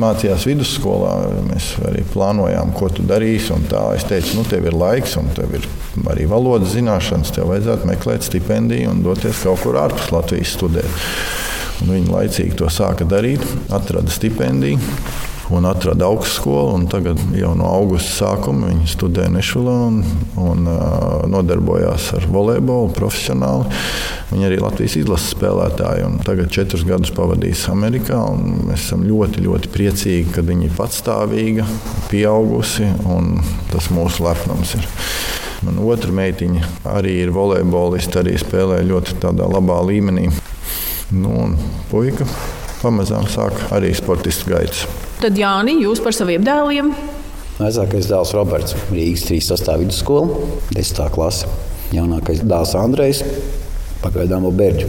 mācījās 0.00 0.46
vidusskolā. 0.48 1.12
Mēs 1.48 1.70
arī 1.88 2.04
plānojām, 2.12 2.72
ko 2.76 2.90
tu 2.92 3.04
darīsi. 3.08 3.54
Es 3.96 4.06
teicu, 4.08 4.38
nu, 4.38 4.46
tev 4.48 4.68
ir 4.70 4.76
laiks, 4.78 5.16
un 5.20 5.30
tev 5.36 5.54
ir 5.58 5.68
arī 6.08 6.28
valodas 6.30 6.74
zināšanas. 6.76 7.34
Tev 7.36 7.52
vajadzētu 7.52 7.90
meklēt 7.90 8.26
stipendiju 8.26 8.92
un 8.94 9.04
doties 9.06 9.44
kaut 9.44 9.62
kur 9.64 9.80
ārpus 9.80 10.12
Latvijas 10.14 10.56
studēt. 10.58 11.08
Un 11.84 11.94
viņi 11.94 12.10
laicīgi 12.10 12.58
to 12.58 12.70
sāka 12.74 13.06
darīt, 13.06 13.44
atrada 13.70 14.10
stipendiju 14.10 14.80
un 15.50 15.64
atrada 15.64 16.06
augstskolu. 16.08 16.86
Tagad 16.90 17.20
jau 17.36 17.54
no 17.58 17.68
augusta 17.70 18.10
sākuma 18.24 18.70
viņi 18.70 18.88
studē 18.90 19.28
Nešvilā 19.32 19.76
un, 19.88 20.02
un 20.40 20.68
uh, 20.68 21.24
nodarbojās 21.30 22.10
ar 22.18 22.28
volejbolu 22.32 22.92
profesionāli. 22.96 23.68
Viņi 24.32 24.48
arī 24.48 24.60
Latvijas 24.60 24.98
izlases 25.00 25.32
spēlētāji. 25.36 26.10
Tagad 26.26 26.52
četrus 26.52 26.84
gadus 26.88 27.12
pavadījis 27.16 27.68
Amerikā. 27.72 28.20
Mēs 28.68 28.88
esam 28.88 29.06
ļoti, 29.08 29.44
ļoti 29.46 29.72
priecīgi, 29.72 30.28
ka 30.34 30.44
viņi 30.44 30.68
ir 30.68 30.76
patstāvīga, 30.76 31.66
pieaugusi 32.12 32.90
un 33.08 33.38
tas 33.72 33.90
mūsu 33.94 34.26
lepnums 34.28 34.76
ir. 34.78 34.88
Man 35.66 35.80
otra 35.82 36.12
meitiņa 36.14 36.68
arī 36.92 37.16
ir 37.24 37.32
volejboliste, 37.34 38.20
arī 38.20 38.36
spēlē 38.38 38.78
ļoti 38.86 39.18
labā 39.40 39.80
līmenī. 39.88 40.28
Nu, 41.18 41.48
puika 41.90 42.28
pamazām 42.82 43.26
sāk 43.32 43.70
arī 43.74 43.94
sportistu 43.96 44.52
gaitas. 44.52 45.07
Tad 45.18 45.34
Jāni, 45.34 45.80
jūs 45.82 45.98
par 45.98 46.14
saviem 46.14 46.44
dēliem? 46.46 46.92
Mazākais 47.58 48.06
dēls 48.06 48.30
Roberts, 48.36 48.76
Rīgas 48.92 49.24
3. 49.26 49.40
sastāvā 49.48 49.80
vidusskola, 49.82 50.44
10. 50.76 51.00
klase. 51.10 51.48
Jaunākais 51.90 52.44
dēls 52.46 52.76
Andrejs, 52.78 53.24
pagaidām 54.04 54.46
vēl 54.46 54.54
bērnu 54.60 54.86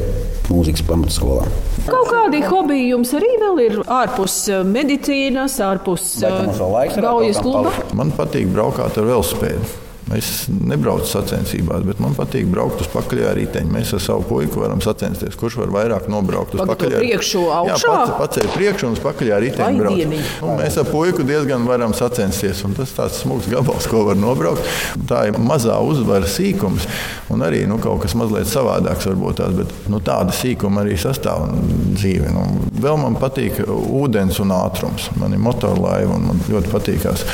mūzikas 0.52 0.86
pamatskolā. 0.86 1.50
Kaut 1.88 2.12
kādi 2.12 2.44
hobiji 2.46 2.92
jums 2.92 3.16
arī 3.18 3.32
vēl 3.42 3.64
ir 3.66 3.82
ārpus 3.90 4.38
eh, 4.54 4.62
medicīnas, 4.70 5.58
ārpus 5.66 6.20
gaujas 6.22 7.42
kluba? 7.42 7.74
Man 7.98 8.14
patīk 8.14 8.54
braukt 8.54 8.86
ar 8.86 8.94
velospēdu. 9.02 9.89
Es 10.16 10.48
nebraucu 10.50 11.06
sacensībās, 11.06 11.84
bet 11.86 12.00
man 12.02 12.16
patīk 12.18 12.48
braukt 12.50 12.82
uz 12.82 12.88
pakaļā 12.90 13.34
riteņa. 13.38 13.70
Mēs 13.70 13.92
ar 13.94 14.02
savu 14.02 14.24
puiku 14.26 14.64
varam 14.64 14.82
sacensties, 14.82 15.36
kurš 15.38 15.60
var 15.60 15.74
vairāk 15.76 16.08
nobraukt 16.10 16.56
uz 16.56 16.64
riteņa. 16.64 17.02
Priekšu, 17.04 17.44
augšā? 17.54 17.76
Jā, 17.76 17.76
pats, 17.86 18.14
pats 18.18 18.42
ir 18.42 18.48
priekšu 18.56 18.88
un 18.88 18.96
uz 18.98 19.02
pakaļā 19.04 19.38
riteņa 19.44 19.84
braukt. 19.84 20.16
Nu, 20.42 20.56
mēs 20.58 20.80
ar 20.82 20.90
puiku 20.90 21.26
diezgan 21.28 21.68
varam 21.70 21.94
sacensties, 21.98 22.64
un 22.66 22.74
tas 22.78 22.94
tāds 22.98 23.20
smags 23.22 23.50
gabals, 23.52 23.86
ko 23.92 24.02
var 24.08 24.18
nobraukt. 24.18 24.66
Tā 25.10 25.28
ir 25.30 25.38
mazā 25.44 25.78
uzvara 25.86 26.30
sīkums, 26.30 26.88
un 27.30 27.46
arī 27.46 27.62
nu, 27.70 27.78
kaut 27.84 28.02
kas 28.06 28.18
mazliet 28.18 28.50
savādāks 28.50 29.06
varbūt 29.12 29.44
tās, 29.44 29.54
bet 29.60 29.92
nu, 29.94 30.00
tāda 30.02 30.34
sīkuma 30.34 30.88
arī 30.88 30.98
sastāv 30.98 31.52
dzīve. 31.94 32.32
Nu, 32.34 32.48
vēl 32.82 32.98
man 33.04 33.20
patīk 33.22 33.62
ūdens 33.70 34.42
un 34.42 34.56
ātrums. 34.58 35.12
Man 35.22 35.38
ir 35.38 35.44
motorlaiva, 35.44 36.18
un 36.18 36.32
man 36.32 36.42
ļoti 36.50 36.74
patīkās, 36.74 37.28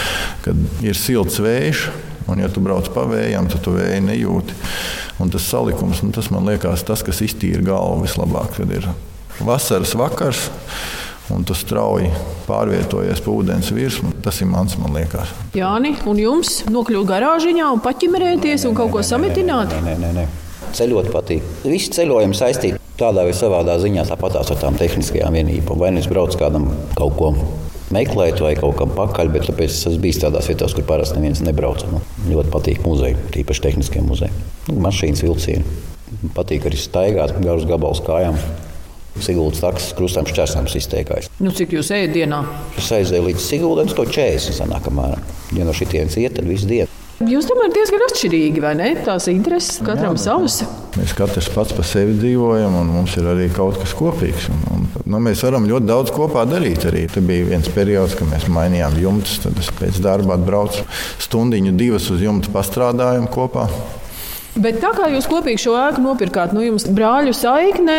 kad 0.44 0.84
ir 0.84 1.00
silts 1.00 1.40
vējš. 1.40 1.88
Un, 2.26 2.42
ja 2.42 2.50
tu 2.50 2.62
brauc 2.64 2.88
pa 2.94 3.06
vējam, 3.10 3.48
tad 3.52 3.62
tu 3.66 3.76
vēju 3.76 4.02
nejūti. 4.08 4.56
Un 5.22 5.32
tas 5.34 5.46
salikums, 5.46 6.02
nu, 6.04 6.12
tas 6.16 6.32
man 6.34 6.48
liekas, 6.50 6.84
tas, 6.88 7.04
kas 7.06 7.22
iztīra 7.26 7.62
galvu 7.66 8.06
vislabāk, 8.06 8.56
kad 8.58 8.72
ir 8.74 8.88
vasaras 9.46 9.94
vakars. 9.98 10.48
Un 11.34 11.42
tu 11.42 11.56
strauji 11.58 12.12
pārvietojies 12.46 13.22
pa 13.26 13.32
ūdens 13.34 13.72
virsmu. 13.74 14.12
Tas 14.26 14.38
ir 14.46 14.50
mans, 14.52 14.76
man 14.78 14.94
liekas. 14.94 15.32
Jāni, 15.58 15.96
un 16.06 16.22
jums 16.22 16.60
nokļūt 16.70 17.10
garāžiņā 17.10 17.70
un 17.74 17.82
paķimerēties 17.82 18.68
un 18.70 18.78
kaut 18.78 18.94
ko 18.94 19.02
sametināt? 19.06 19.74
Nē, 19.86 19.96
nē, 20.04 20.12
nē. 20.20 20.26
Ceļot 20.78 21.10
patīk. 21.14 21.46
Visi 21.66 21.94
ceļojumi 21.96 22.38
saistīti 22.38 22.82
tādā 23.00 23.26
vai 23.26 23.34
savā 23.36 23.64
ziņā 23.66 24.06
tāpatās 24.08 24.52
ar 24.54 24.62
tām 24.62 24.78
tehniskajām 24.80 25.34
vienībām. 25.40 25.82
Vai 25.82 25.92
nu 25.96 26.04
es 26.04 26.10
braucu 26.12 26.38
kādam 26.40 26.70
kaut 26.94 27.18
ko 27.18 27.32
meklēt 27.96 28.42
vai 28.44 28.54
kaut 28.60 28.78
kam 28.80 28.92
pakaļ, 28.96 29.32
bet 29.34 29.48
tāpēc 29.50 29.80
es 29.92 29.98
bijis 30.02 30.22
tādās 30.24 30.50
vietās, 30.52 30.76
kur 30.76 30.86
parasti 30.88 31.20
neviens 31.20 31.44
nebrauc. 31.46 31.86
Man 31.92 32.04
ļoti 32.30 32.54
patīk 32.54 32.84
muzeji, 32.86 33.18
tīpaši 33.36 33.66
tehniskie 33.70 34.04
muzeji. 34.06 34.46
Nu, 34.70 34.80
mašīnas 34.86 35.24
vilcieni. 35.26 35.66
Patīk 36.36 36.68
arī 36.70 36.80
staigāt 36.80 37.36
garus 37.44 37.68
gabalus 37.70 38.04
kājām. 38.06 38.40
Sigūdas 39.16 39.62
takas 39.64 39.94
krustām 39.96 40.28
šķērsām 40.28 40.68
izteikās. 40.76 41.30
Nu, 41.40 41.54
cik 41.56 41.78
jūs 41.78 41.94
ejat 41.96 42.12
dienā? 42.18 42.42
Es 42.76 42.92
aizēju 42.92 43.30
līdz 43.30 43.46
Sigūdam, 43.46 43.88
to 43.96 44.04
40 44.10 44.60
sanāk 44.60 44.92
apmēram. 44.92 45.24
Ja 45.56 45.68
no 45.68 45.76
šitienes 45.76 46.20
iet, 46.20 46.36
tad 46.36 46.52
visu 46.52 46.68
dienu. 46.68 46.95
Jūs 47.24 47.46
tomēr 47.48 47.70
diezgan 47.72 48.02
atšķirīgi, 48.10 48.60
vai 48.60 48.74
ne? 48.76 48.90
Tās 49.06 49.30
intereses 49.32 49.78
katram 49.86 50.18
savas. 50.20 50.58
Mēs 51.00 51.14
katrs 51.16 51.48
pats 51.54 51.72
par 51.72 51.88
sevi 51.88 52.18
dzīvojam, 52.20 52.76
un 52.76 52.90
mums 52.92 53.14
ir 53.16 53.30
arī 53.32 53.46
kaut 53.56 53.80
kas 53.80 53.94
kopīgs. 53.96 54.50
Un, 54.52 54.66
un, 54.74 54.84
nu, 55.00 55.22
mēs 55.24 55.46
varam 55.48 55.64
ļoti 55.70 55.88
daudz 55.88 56.12
kopā 56.12 56.44
darīt. 56.50 56.84
Arī 56.90 57.06
te 57.08 57.24
bija 57.24 57.48
viens 57.54 57.70
periods, 57.72 58.18
kad 58.20 58.28
mēs 58.34 58.50
mainījām 58.52 59.00
jumtus. 59.00 59.38
Tad 59.46 59.56
es 59.64 59.72
pēc 59.80 60.02
darba 60.04 60.36
atbraucu 60.36 60.84
stundiņu, 61.24 61.72
divas 61.80 62.10
uz 62.12 62.20
jumta 62.26 62.52
pastrādājām 62.52 63.32
kopā. 63.32 63.70
Bet 64.60 64.82
tā 64.84 64.92
kā 64.96 65.08
jūs 65.12 65.32
kopīgi 65.32 65.64
šo 65.66 65.80
ēku 65.80 66.04
nopirkāt, 66.04 66.52
nu 66.56 66.68
jums 66.68 66.88
brāļu 66.92 67.32
saiknē 67.36 67.98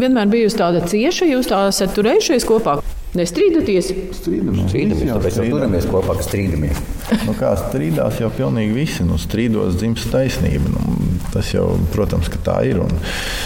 vienmēr 0.00 0.32
bijusi 0.32 0.60
tāda 0.60 0.84
cieša, 0.88 1.28
jūs 1.36 1.52
tā 1.52 1.66
esat 1.68 1.92
turējušies 1.96 2.48
kopā. 2.48 2.80
Nestrīdaties? 3.14 3.92
Strīdamies. 4.18 4.64
Strīdamies, 4.72 5.10
tāpēc 5.12 5.36
jau 5.38 5.44
turamies 5.52 5.84
kopā, 5.86 6.16
ka 6.18 6.24
strīdamies. 6.26 6.80
nu, 7.28 7.34
kā 7.38 7.52
strīdās 7.60 8.18
jau 8.18 8.30
pilnīgi 8.34 8.74
visi. 8.74 9.06
Nu, 9.06 9.18
strīdos 9.22 9.76
dzimst 9.78 10.10
taisnība. 10.10 10.72
Nu, 10.74 10.96
tas 11.30 11.52
jau, 11.54 11.68
protams, 11.94 12.30
ka 12.32 12.42
tā 12.42 12.56
ir. 12.66 12.80
Un, 12.82 12.90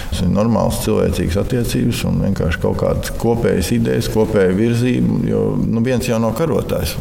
tas 0.08 0.24
ir 0.24 0.32
normāls 0.32 0.80
cilvēcīgs 0.86 1.36
attiecības 1.42 2.00
un 2.08 2.24
vienkārši 2.24 2.62
kaut 2.64 2.80
kādas 2.80 3.12
kopējas 3.20 3.72
idejas, 3.76 4.08
kopēja 4.14 4.56
virzība. 4.56 5.20
Jo 5.28 5.44
nu, 5.60 5.84
viens 5.84 6.08
jau 6.08 6.20
nav 6.22 6.32
karotājs. 6.40 6.96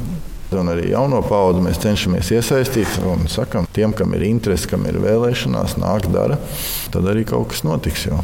Un 0.55 0.69
arī 0.71 0.93
jauno 0.93 1.19
paudzi 1.27 1.59
mēs 1.65 1.81
cenšamies 1.83 2.29
iesaistīt 2.37 3.01
un 3.03 3.25
sakām, 3.31 3.67
tiem, 3.75 3.91
kam 3.91 4.15
ir 4.15 4.23
interese, 4.29 4.69
kam 4.71 4.85
ir 4.87 5.01
vēlēšanās, 5.03 5.75
nāk, 5.81 6.07
dara, 6.13 6.39
tad 6.93 7.09
arī 7.11 7.25
kaut 7.27 7.51
kas 7.51 7.65
notiks. 7.67 8.07
Jo. 8.07 8.21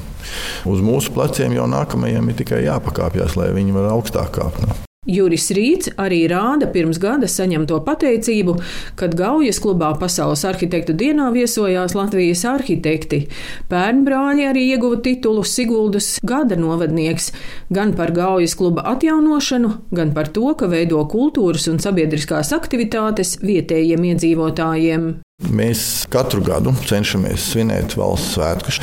Uz 0.71 0.79
mūsu 0.85 1.11
pleciem 1.11 1.57
jau 1.57 1.67
nākamajiem 1.67 2.31
ir 2.31 2.39
tikai 2.39 2.63
jāpakāpjas, 2.63 3.35
lai 3.39 3.51
viņi 3.59 3.75
var 3.75 3.91
augstāk 3.97 4.31
kāpt. 4.39 4.63
Nu. 4.63 4.92
Juris 5.09 5.49
Rīts 5.51 5.91
arī 5.99 6.21
rāda 6.31 6.69
pirms 6.71 6.99
gada 7.01 7.27
saņemto 7.27 7.81
pateicību, 7.83 8.55
kad 8.99 9.15
Gaujas 9.19 9.59
klubā 9.63 9.91
Pasaules 9.99 10.45
arhitektu 10.47 10.95
dienā 10.95 11.27
viesojās 11.35 11.95
Latvijas 11.97 12.45
arhitekti. 12.47 13.25
Pērnbrāļi 13.71 14.47
arī 14.47 14.63
ieguva 14.71 15.01
titulu 15.03 15.43
Siguldas 15.43 16.15
gada 16.23 16.55
novadnieks 16.59 17.31
gan 17.73 17.91
par 17.97 18.13
Gaujas 18.15 18.55
kluba 18.59 18.85
atjaunošanu, 18.93 19.73
gan 19.91 20.15
par 20.15 20.31
to, 20.31 20.53
ka 20.55 20.71
veido 20.71 21.03
kultūras 21.11 21.67
un 21.71 21.83
sabiedriskās 21.83 22.53
aktivitātes 22.55 23.37
vietējiem 23.43 24.07
iedzīvotājiem. 24.13 25.11
Mēs 25.51 26.05
katru 26.13 26.39
gadu 26.45 26.71
cenšamies 26.87 27.51
svinēt 27.51 27.97
valsts 27.99 28.37
svētkus 28.37 28.79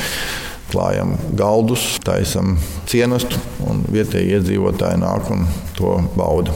klājam 0.71 1.13
galdus, 1.37 1.97
taisam 2.05 2.55
cienastu, 2.89 3.39
un 3.67 3.83
vietējie 3.91 4.39
iedzīvotāji 4.39 5.01
nāk 5.01 5.29
un 5.33 5.45
to 5.77 5.97
bauda. 6.15 6.55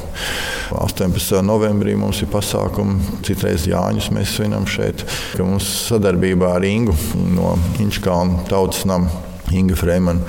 18. 0.75 1.41
novembrī 1.45 1.95
mums 1.99 2.23
ir 2.23 2.31
pasākumi, 2.31 3.19
citreiz 3.25 3.67
Jāņus 3.69 4.11
mēs 4.15 4.35
svinam 4.37 4.65
šeit, 4.69 5.05
ka 5.35 5.45
mums 5.45 5.67
sadarbībā 5.89 6.55
ar 6.57 6.65
Ingu 6.67 6.95
no 7.35 7.55
Inčkalna 7.83 8.45
tautas 8.49 8.85
nama. 8.89 9.23
Inga 9.53 9.75
Freemana. 9.77 10.23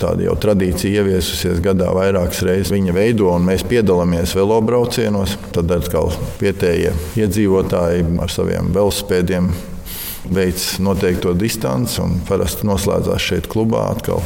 Tāda 0.00 0.24
jau 0.24 0.34
tradīcija 0.40 1.02
ieviesusies 1.02 1.60
gadā 1.64 1.90
vairākas 1.92 2.40
reizes. 2.46 2.72
Viņa 2.72 2.94
veido 2.96 3.28
un 3.34 3.44
mēs 3.44 3.60
piedalāmies 3.68 4.32
velobraucienos. 4.38 5.36
Tad 5.52 5.74
atkal 5.76 6.08
vietējie 6.40 6.94
iedzīvotāji 7.20 8.06
ar 8.24 8.32
saviem 8.32 8.72
velospēdiem 8.72 9.52
veids 10.30 10.78
noteikto 10.78 11.34
distanci 11.36 12.00
un 12.04 12.18
parasti 12.28 12.66
noslēdzās 12.68 13.28
šeit 13.28 13.48
klubā 13.50 13.88
atkal 13.92 14.22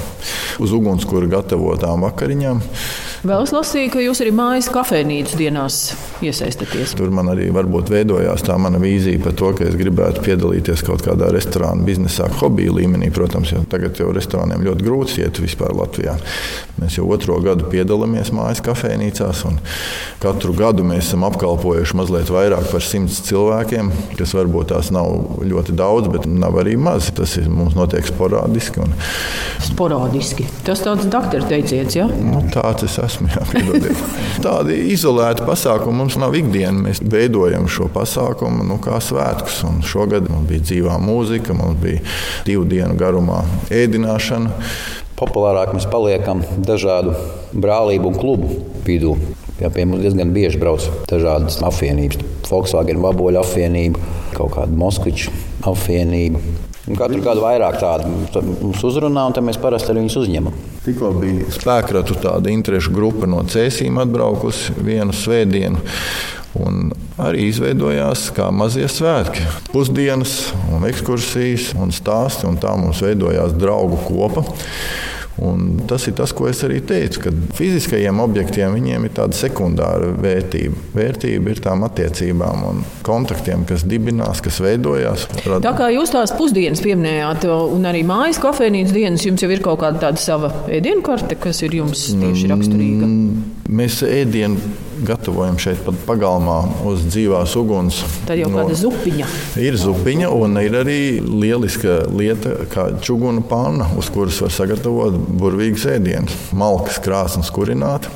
uz 0.63 0.75
ugunskura 0.75 1.29
gatavotām 1.31 2.07
vakariņām. 2.07 2.63
Vēl 3.27 3.43
es 3.43 3.51
lasīju, 3.51 3.91
ka 3.91 4.03
jūs 4.03 4.21
arī 4.23 4.31
mājas 4.31 4.69
kafejnīcas 4.71 5.35
dienās 5.39 5.79
iesaistāties. 6.23 6.93
Tur 6.99 7.11
man 7.15 7.33
arī 7.33 7.49
varbūt 7.55 7.91
veidojās 7.91 8.45
tā 8.47 8.55
mana 8.63 8.79
vīzija 8.79 9.19
par 9.25 9.35
to, 9.39 9.51
ka 9.59 9.67
es 9.67 9.75
gribētu 9.79 10.23
piedalīties 10.23 10.85
kaut 10.87 11.03
kādā 11.07 11.33
restorāna 11.35 11.83
biznesā, 11.87 12.29
hobiju 12.39 12.77
līmenī. 12.79 13.11
Protams, 13.15 13.51
jo 13.51 13.65
tagad 13.71 13.99
jau 13.99 14.13
restorāniem 14.15 14.63
ļoti 14.69 14.87
grūti 14.87 15.25
iet 15.25 15.41
vispār 15.43 15.75
Latvijā. 15.75 16.15
Mēs 16.79 17.01
jau 17.01 17.09
otro 17.11 17.41
gadu 17.43 17.67
piedalāmies 17.73 18.31
mājas 18.35 18.63
kafejnīcās, 18.63 19.43
un 19.51 19.59
katru 20.23 20.55
gadu 20.55 20.87
mēs 20.87 21.09
esam 21.09 21.27
apkalpojuši 21.27 21.99
mazliet 21.99 22.31
vairāk 22.31 22.71
par 22.71 22.87
simts 22.87 23.19
cilvēkiem, 23.27 23.91
kas 24.19 24.37
varbūt 24.39 24.71
tās 24.77 24.93
nav 24.95 25.43
ļoti 25.43 25.75
daudz, 25.75 25.88
bet 26.13 26.27
nav 26.29 26.59
arī 26.61 26.77
maz. 26.81 27.09
Tas 27.17 27.37
ir, 27.41 27.49
mums 27.53 27.77
notiek 27.79 28.07
sporādiski. 28.09 28.83
Un... 28.85 28.95
Sporādiski. 29.65 30.47
Tas 30.67 30.83
tāds 30.85 31.09
doktora 31.11 31.49
teiciens, 31.49 31.97
ja? 31.97 32.07
Nu, 32.09 32.43
tāds 32.55 32.87
es 32.87 32.99
esmu. 33.03 33.31
Jā, 33.33 33.45
piedodiet. 33.53 34.05
Tādi 34.47 34.79
izolēti 34.95 35.47
pasākumi 35.49 36.03
mums 36.03 36.19
nav 36.21 36.37
ikdiena. 36.39 36.77
Mēs 36.89 37.03
veidojam 37.03 37.69
šo 37.71 37.89
pasākumu 37.95 38.67
nu, 38.69 38.79
kā 38.85 39.01
svētkus. 39.03 39.63
Un 39.69 39.83
šogad 39.87 40.31
mums 40.31 40.49
bija 40.51 40.67
dzīvā 40.69 41.01
mūzika, 41.03 41.57
mums 41.57 41.81
bija 41.83 42.05
divu 42.47 42.69
dienu 42.69 42.97
garumā 42.99 43.43
ēdināšana. 43.75 44.55
Populārāk 45.19 45.73
mēs 45.75 45.89
paliekam 45.91 46.45
dažādu 46.63 47.17
brālību 47.59 48.13
un 48.13 48.19
klubu 48.21 48.53
vidū. 48.87 49.17
Jā, 49.59 49.73
pie 49.75 49.83
mums 49.91 50.05
diezgan 50.05 50.31
bieži 50.31 50.61
brauc 50.63 50.85
dažādas 51.11 51.59
apvienības. 51.67 52.23
Volkswagen 52.47 53.03
vaboļu 53.03 53.43
apvienība, 53.43 53.99
kaut 54.37 54.55
kāda 54.55 54.79
Moskviča 54.79 55.35
apvienība. 55.67 56.41
Katru 56.97 57.21
gadu 57.21 57.43
vairāk 57.45 57.77
tādu 57.83 58.55
mums 58.63 58.85
uzrunā, 58.87 59.27
un 59.29 59.45
mēs 59.45 59.59
parasti 59.61 59.93
arī 59.93 60.05
viņus 60.05 60.19
uzņemam. 60.23 60.55
Tikko 60.87 61.11
bija 61.19 61.49
spēkratu 61.53 62.17
tāda 62.23 62.53
interešu 62.53 62.95
grupa 62.97 63.29
no 63.29 63.43
Cēsīm 63.45 64.01
atbraukusi 64.01 64.77
vienu 64.81 65.13
svētdienu. 65.13 65.83
Un 66.59 66.89
arī 67.21 67.51
izveidojās 67.51 68.31
kā 68.35 68.49
mazie 68.55 68.87
svētki. 68.89 69.45
Pusdienas, 69.69 70.55
un 70.73 70.87
ekskursijas 70.89 71.75
un 71.79 71.93
stāsti, 71.95 72.49
un 72.49 72.57
tā 72.63 72.73
mums 72.81 73.03
veidojās 73.05 73.53
draugu 73.59 74.01
kopa. 74.07 74.47
Un 75.45 75.85
tas 75.87 76.03
ir 76.11 76.17
tas, 76.19 76.33
ko 76.35 76.49
es 76.51 76.61
arī 76.67 76.81
teicu, 76.87 77.21
ka 77.27 77.33
fiziskajiem 77.55 78.19
objektiem 78.25 78.75
viņiem 78.75 79.07
ir 79.07 79.13
tāda 79.15 79.37
sekundāra 79.39 80.11
vērtība. 80.19 80.83
Vērtība 80.99 81.53
ir 81.53 81.63
tām 81.63 81.85
attiecībām 81.87 82.65
un 82.67 82.83
kontaktiem, 83.07 83.63
kas 83.69 83.87
dibinās, 83.87 84.43
kas 84.45 84.59
veidojās. 84.65 85.29
Rad... 85.47 85.63
Tā 85.67 85.75
kā 85.79 85.93
jūs 85.95 86.11
tās 86.15 86.35
pusdienas 86.39 86.83
pieminējāt, 86.83 87.47
un 87.47 87.87
arī 87.89 88.03
mājas 88.09 88.43
kafejnīcas 88.43 88.97
dienas, 88.97 89.29
jums 89.29 89.47
jau 89.47 89.53
ir 89.55 89.63
kaut 89.63 89.83
kāda 89.85 90.11
sava 90.19 90.51
ēdienu 90.67 91.07
karte, 91.07 91.39
kas 91.39 91.63
ir 91.67 91.79
jums 91.79 92.09
tieši 92.19 92.51
raksturīga. 92.51 93.07
Mm, 93.07 93.73
mēs 93.79 94.03
ēdienu 94.09 94.88
gatavojam 95.07 95.59
šeit 95.61 95.81
pat 95.87 95.99
pagalmā 96.07 96.59
uz 96.89 97.05
dzīvās 97.09 97.55
uguns. 97.61 98.01
Tad 98.29 98.41
jau 98.41 98.51
no, 98.53 98.63
kāda 98.63 98.79
zupiņa. 98.79 99.29
Ir 99.63 99.79
zupiņa 99.81 100.31
un 100.35 100.59
ir 100.63 100.79
arī 100.83 101.01
lieliska 101.23 102.01
lieta, 102.13 102.55
kā 102.73 102.89
čuguna 103.05 103.45
panna, 103.49 103.91
uz 103.99 104.11
kuras 104.15 104.41
var 104.45 104.55
sagatavot 104.55 105.19
burvīgus 105.41 105.87
ēdienus. 105.95 106.39
Malkas 106.57 107.01
krāsnes 107.05 107.53
kurināta. 107.55 108.13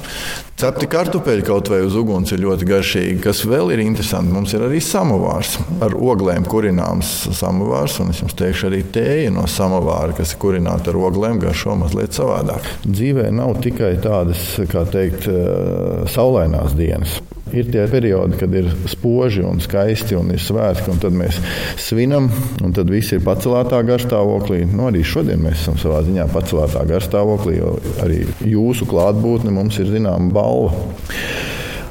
Cepti 0.61 0.87
kartupeļi 0.87 1.43
kaut 1.47 1.71
vai 1.73 1.81
uz 1.83 1.95
uguns 1.99 2.31
ir 2.35 2.43
ļoti 2.45 2.67
garšīgi. 2.69 3.17
Kas 3.25 3.41
vēl 3.49 3.73
ir 3.75 3.83
interesanti, 3.83 4.35
mums 4.35 4.53
ir 4.55 4.63
arī 4.67 4.79
samovārs 4.85 5.57
ar 5.83 5.97
oglēm 5.97 6.47
kurināms 6.51 7.11
samovārs. 7.35 7.99
Un 8.05 8.13
es 8.13 8.23
jums 8.23 8.37
teikšu, 8.39 8.69
arī 8.69 8.83
tēja 8.95 9.33
no 9.35 9.49
samovāra, 9.51 10.15
kas 10.19 10.37
ir 10.37 10.43
kurināta 10.45 10.93
ar 10.93 11.01
oglēm, 11.09 11.41
garšo 11.43 11.75
mazliet 11.81 12.15
savādāk. 12.15 12.69
Dzīvē 12.87 13.31
nav 13.35 13.57
tikai 13.65 13.97
tādas, 14.05 14.45
kā 14.71 14.87
teikt, 14.93 15.27
eh, 15.27 16.07
saulainās 16.13 16.77
dienas. 16.79 17.21
Ir 17.53 17.69
tie 17.69 17.83
periodi, 17.91 18.39
kad 18.41 18.55
ir 18.57 18.71
spoži 18.89 19.43
un 19.45 19.59
skaisti 19.61 20.17
un 20.17 20.31
ir 20.33 20.41
svētki, 20.41 20.89
un 20.89 21.01
tad 21.03 21.13
mēs 21.17 21.37
svinam, 21.81 22.31
un 22.65 22.73
tad 22.73 22.89
viss 22.89 23.13
ir 23.13 23.21
paceltā 23.25 23.83
garstāvoklī. 23.85 24.63
Nu, 24.71 24.87
arī 24.89 25.03
šodien 25.05 25.43
mēs 25.45 25.61
esam 25.61 25.77
savā 25.81 26.01
ziņā 26.07 26.31
paceltā 26.33 26.87
garstāvoklī, 26.89 27.59
jo 27.59 27.75
arī 28.05 28.23
jūsu 28.49 28.89
klātbūtne 28.89 29.53
mums 29.53 29.77
ir 29.83 29.93
zināma 29.93 30.33
balva. 30.33 30.73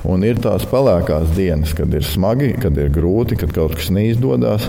Un 0.10 0.26
ir 0.26 0.42
tās 0.42 0.66
pelēkās 0.66 1.30
dienas, 1.38 1.76
kad 1.78 1.94
ir 1.94 2.06
smagi, 2.06 2.56
kad 2.62 2.78
ir 2.82 2.90
grūti, 2.94 3.38
kad 3.38 3.54
kaut 3.54 3.78
kas 3.78 3.92
neizdodas. 3.94 4.66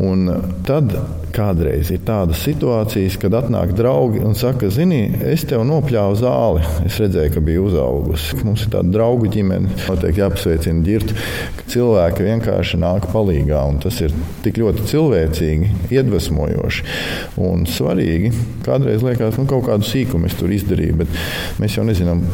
Un 0.00 0.24
tad 0.64 0.94
kādreiz 1.32 1.90
ir 1.92 2.00
tādas 2.06 2.40
situācijas, 2.46 3.18
kad 3.20 3.34
atnāk 3.36 3.74
draugi 3.76 4.22
un 4.24 4.36
saka, 4.36 4.70
zini, 4.72 5.02
es 5.28 5.44
tev 5.48 5.66
nopļāvu 5.68 6.16
zāli. 6.20 6.64
Es 6.88 6.98
redzēju, 7.00 7.32
ka 7.34 7.42
bija 7.44 7.62
uzaugusi. 7.62 8.38
Mums 8.44 8.66
ir 8.66 8.72
tāda 8.74 8.92
draugu 8.92 9.28
ģimene, 9.32 9.70
noteikti 9.86 10.20
jāapsveicina 10.20 10.84
ģirt, 10.86 11.14
ka 11.58 11.68
cilvēki 11.72 12.26
vienkārši 12.26 12.80
nāk 12.82 13.08
palīgā. 13.12 13.62
Tas 13.84 14.00
ir 14.04 14.16
tik 14.44 14.60
ļoti 14.60 14.88
cilvēcīgi, 14.90 15.70
iedvesmojoši 15.94 16.86
un 17.44 17.64
svarīgi. 17.68 18.32
Kādreiz 18.66 19.04
liekas, 19.04 19.38
nu, 19.40 19.48
kaut 19.50 19.68
kādu 19.68 19.88
sīkumu 19.88 20.28
es 20.28 20.36
tur 20.40 20.52
izdarīju, 20.52 21.00
bet 21.04 21.16
mēs 21.62 21.78
jau 21.78 21.86
nezinām, 21.88 22.24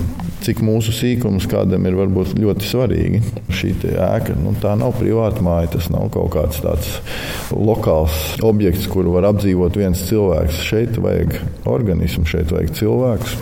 cik 0.44 0.60
mūsu 0.64 0.92
sīkums 0.94 1.48
kādam 1.50 1.86
ir 1.88 1.96
varbūt 1.98 2.36
ļoti 2.38 2.66
svarīgi. 2.68 3.20
Šī 3.54 3.72
ēka 3.88 4.36
nu, 4.38 4.52
tā 4.62 4.74
nav 4.78 4.94
privāta 4.98 5.42
māja, 5.44 5.72
tas 5.74 5.88
nav 5.92 6.08
kaut 6.14 6.32
kāds 6.36 6.60
tāds 6.62 6.98
lokāls 7.52 8.36
objekts, 8.44 8.86
kuru 8.90 9.14
var 9.16 9.28
apdzīvot 9.32 9.78
viens 9.78 10.02
cilvēks. 10.08 10.60
Šeit 10.68 10.98
vajag 11.02 11.34
organismu, 11.68 12.26
šeit 12.28 12.52
vajag 12.54 12.74
cilvēkus, 12.78 13.36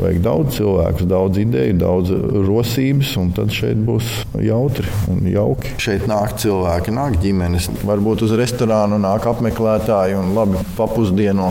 vajag 0.00 0.20
daudz 0.24 0.58
cilvēku, 0.58 1.08
daudz 1.10 1.40
ideju, 1.42 1.78
daudz 1.80 2.12
rosības, 2.48 3.14
un 3.20 3.32
tad 3.36 3.54
šeit 3.54 3.80
būs 3.86 4.10
jautri 4.44 4.90
un 5.12 5.24
jauki. 5.30 5.74
Šeit 5.82 6.08
nāk 6.10 6.36
cilvēki, 6.42 6.94
nāk 6.94 7.18
ģimenes, 7.24 7.70
varbūt 7.86 8.26
uz 8.28 8.36
restorānu 8.38 9.00
nāk 9.02 9.28
apmeklētāji 9.30 10.18
un 10.20 10.34
labi 10.36 10.60
papusdieno. 10.78 11.50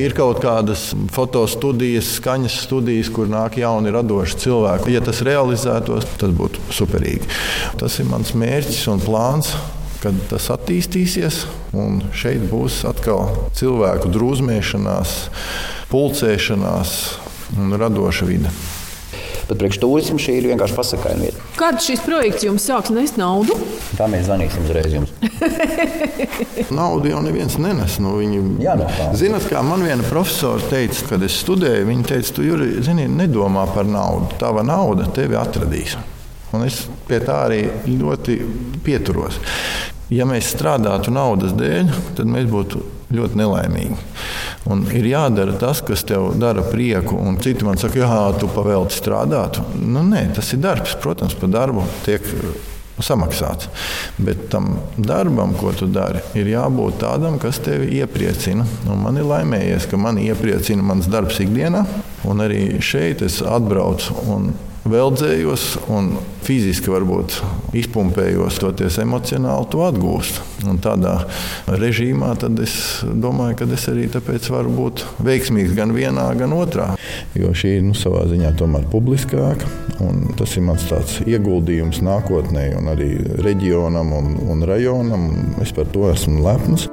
Ir 0.00 0.12
kaut 0.16 0.42
kādas 0.44 0.90
fotostudijas, 1.14 2.16
skaņas 2.18 2.60
studijas, 2.66 3.10
kur 3.12 3.30
nāk 3.32 3.56
jauni 3.62 3.92
radoši 3.94 4.25
cilvēki. 4.34 4.96
Ja 4.96 5.02
tas 5.06 5.22
realizētos, 5.26 6.08
tas 6.18 6.34
būtu 6.34 6.64
superīgi. 6.74 7.30
Tas 7.78 8.00
ir 8.02 8.10
mans 8.10 8.34
mērķis 8.34 8.86
un 8.90 9.02
plāns 9.04 9.54
kad 10.02 10.18
tas 10.30 10.50
attīstīsies, 10.54 11.44
un 11.74 12.00
šeit 12.14 12.44
būs 12.50 12.82
atkal 12.86 13.30
cilvēku 13.56 14.10
drūzmēšanās, 14.14 15.16
pulcēšanās 15.90 16.96
un 17.56 17.78
radoša 17.80 18.28
vide. 18.28 18.52
Bet 19.46 19.60
priekš 19.60 19.78
turismu 19.78 20.18
šī 20.18 20.40
ir 20.40 20.48
vienkārši 20.50 20.74
pasakaina 20.74 21.22
vieta. 21.22 21.42
Kad 21.54 21.78
šis 21.84 22.00
projekts 22.02 22.42
jums 22.42 22.64
sāks 22.66 22.90
nest 22.90 23.18
naudu? 23.20 23.54
Tā 23.94 24.08
mēs 24.10 24.26
zvanīsim 24.26 24.64
uzreiz 24.66 24.96
jums. 24.96 25.12
naudu 26.80 27.12
jau 27.12 27.20
neviens 27.22 27.54
nenes. 27.62 28.00
Nu, 28.02 28.16
viņi... 28.18 28.40
Jā, 28.64 28.74
no 28.80 28.88
tā. 28.90 29.12
Zinat, 29.18 29.46
kā 29.50 29.62
man 29.62 29.86
viena 29.86 30.02
profesora 30.10 30.66
teica, 30.66 31.06
kad 31.12 31.22
es 31.22 31.38
studēju, 31.44 31.86
viņa 31.86 32.10
teica, 32.10 32.34
tu 32.34 32.46
Juri, 32.46 32.72
zini, 32.82 33.06
nedomā 33.06 33.68
par 33.70 33.86
naudu. 33.86 34.34
Tava 34.42 34.66
nauda 34.66 35.06
tevi 35.14 35.38
atradīs. 35.38 35.94
Un 36.54 36.66
es 36.66 36.82
pie 37.06 37.22
tā 37.22 37.44
arī 37.46 37.62
ļoti 37.86 38.40
pieturos. 38.82 39.38
Ja 40.10 40.26
mēs 40.26 40.52
strādātu 40.54 41.14
naudas 41.14 41.54
dēļ, 41.54 41.94
tad 42.18 42.28
mēs 42.30 42.50
būtu 42.50 42.82
ļoti 43.14 43.38
nelaimīgi. 43.38 43.96
Un 44.70 44.82
ir 44.90 45.06
jādara 45.06 45.54
tas, 45.60 45.80
kas 45.86 46.02
tev 46.06 46.32
dara 46.40 46.64
prieku. 46.66 47.18
Un 47.22 47.38
citi 47.42 47.66
man 47.66 47.78
saka, 47.78 48.00
jā, 48.02 48.22
tu 48.40 48.48
pavēlti 48.50 48.98
strādāt. 48.98 49.60
Nu, 49.78 50.02
nē, 50.06 50.26
tas 50.34 50.50
ir 50.56 50.62
darbs. 50.64 50.96
Protams, 51.02 51.36
par 51.38 51.52
darbu 51.54 51.84
tiek 52.06 52.26
samaksāts. 53.02 53.68
Bet 54.18 54.48
tam 54.50 54.72
darbam, 54.96 55.54
ko 55.58 55.72
tu 55.76 55.88
dari, 55.92 56.22
ir 56.38 56.50
jābūt 56.50 57.00
tādam, 57.02 57.38
kas 57.42 57.60
tevi 57.62 58.00
iepriecina. 58.00 58.66
Un 58.90 59.02
man 59.04 59.20
ir 59.20 59.28
laimējies, 59.28 59.88
ka 59.90 60.00
man 60.00 60.20
iepriecina 60.22 60.84
mans 60.84 61.08
darbs 61.12 61.40
ikdienā. 61.44 61.84
Un 62.26 62.42
arī 62.42 62.80
šeit 62.82 63.22
es 63.26 63.42
atbraucu 63.44 64.16
un 64.32 64.50
veldzējos 64.90 65.66
un 65.92 66.12
fiziski 66.46 66.92
varbūt 66.92 67.40
izpumpējos, 67.76 68.60
toties 68.62 68.98
emocionāli 69.02 69.68
to 69.72 69.82
atgūst. 69.86 70.40
Un 70.66 70.80
tādā 70.82 71.16
režīmā 71.66 72.32
es 72.62 72.76
domāju, 73.04 73.58
ka 73.60 73.68
es 73.76 73.86
arī 73.90 74.06
tāpēc 74.12 74.48
varu 74.54 74.72
būt 74.76 75.04
veiksmīgs 75.26 75.74
gan 75.76 75.94
vienā, 75.96 76.28
gan 76.38 76.54
otrā. 76.56 76.92
Jo 77.38 77.52
šī 77.56 77.76
ir 77.80 77.86
nu, 77.88 77.94
savā 77.98 78.24
ziņā 78.30 78.54
tomēr 78.60 78.86
publiskāka, 78.92 79.70
un 80.06 80.28
tas 80.38 80.56
ir 80.56 80.66
mans 80.68 80.86
tāds 80.90 81.20
ieguldījums 81.26 82.02
nākotnē, 82.06 82.68
un 82.80 82.92
arī 82.94 83.10
reģionam 83.42 84.14
un, 84.16 84.36
un 84.46 84.68
rajonam. 84.68 85.32
Es 85.62 85.74
par 85.76 85.90
to 85.92 86.10
esmu 86.12 86.44
lepns. 86.46 86.90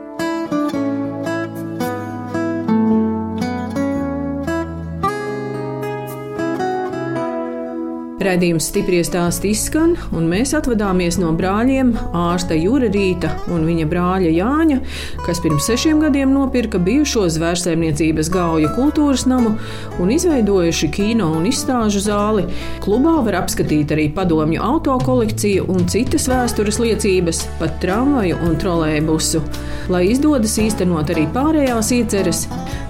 Raidījums 8.23 8.69
stipri 8.69 9.01
stāst 9.03 9.43
izskan, 9.43 9.97
un 10.15 10.29
mēs 10.31 10.53
atvadāmies 10.55 11.17
no 11.19 11.33
brāļiem 11.35 11.89
ārsta 12.15 12.55
Jūra 12.55 12.87
Rīta 12.93 13.33
un 13.51 13.65
viņa 13.67 13.87
brāļa 13.91 14.29
Jāņa, 14.31 14.77
kas 15.25 15.41
pirms 15.43 15.67
sešiem 15.67 15.99
gadiem 15.99 16.31
nopirka 16.31 16.79
bijušo 16.79 17.25
zvērsēmniecības 17.35 18.29
gauja 18.31 18.69
kultūras 18.77 19.25
namu 19.27 19.57
un 19.99 20.13
izveidojuši 20.15 20.89
kino 20.95 21.33
un 21.35 21.49
izstāžu 21.49 21.99
zāli. 22.05 22.45
Klubā 22.85 23.17
var 23.25 23.41
apskatīt 23.41 23.91
arī 23.91 24.07
padomju 24.15 24.63
auto 24.63 24.95
kolekciju 25.03 25.67
un 25.73 25.89
citas 25.91 26.29
vēstures 26.31 26.79
liecības, 26.79 27.43
pat 27.59 27.75
tramvaju 27.83 28.39
un 28.47 28.55
trolēbusu. 28.61 29.43
Lai 29.91 30.05
izdodas 30.13 30.55
īstenot 30.63 31.11
arī 31.11 31.27
pārējās 31.35 31.91
ieceres, 31.97 32.45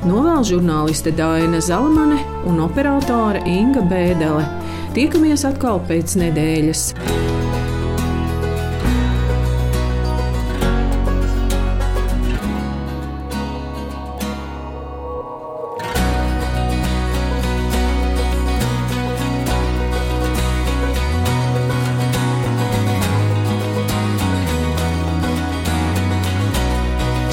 novēl 0.05 0.45
žurnāliste 0.51 1.15
Dāna 1.17 1.63
Zalamane 1.63 2.21
un 2.45 2.61
operātore 2.67 3.41
Inga 3.49 3.81
Bēdele. 3.89 4.45
Tiekamies 4.93 5.41
atkal 5.49 5.79
pēc 5.89 6.13
nedēļas! 6.21 6.83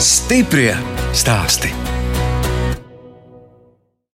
Stiprie 0.00 0.72
stāsti! 1.12 1.89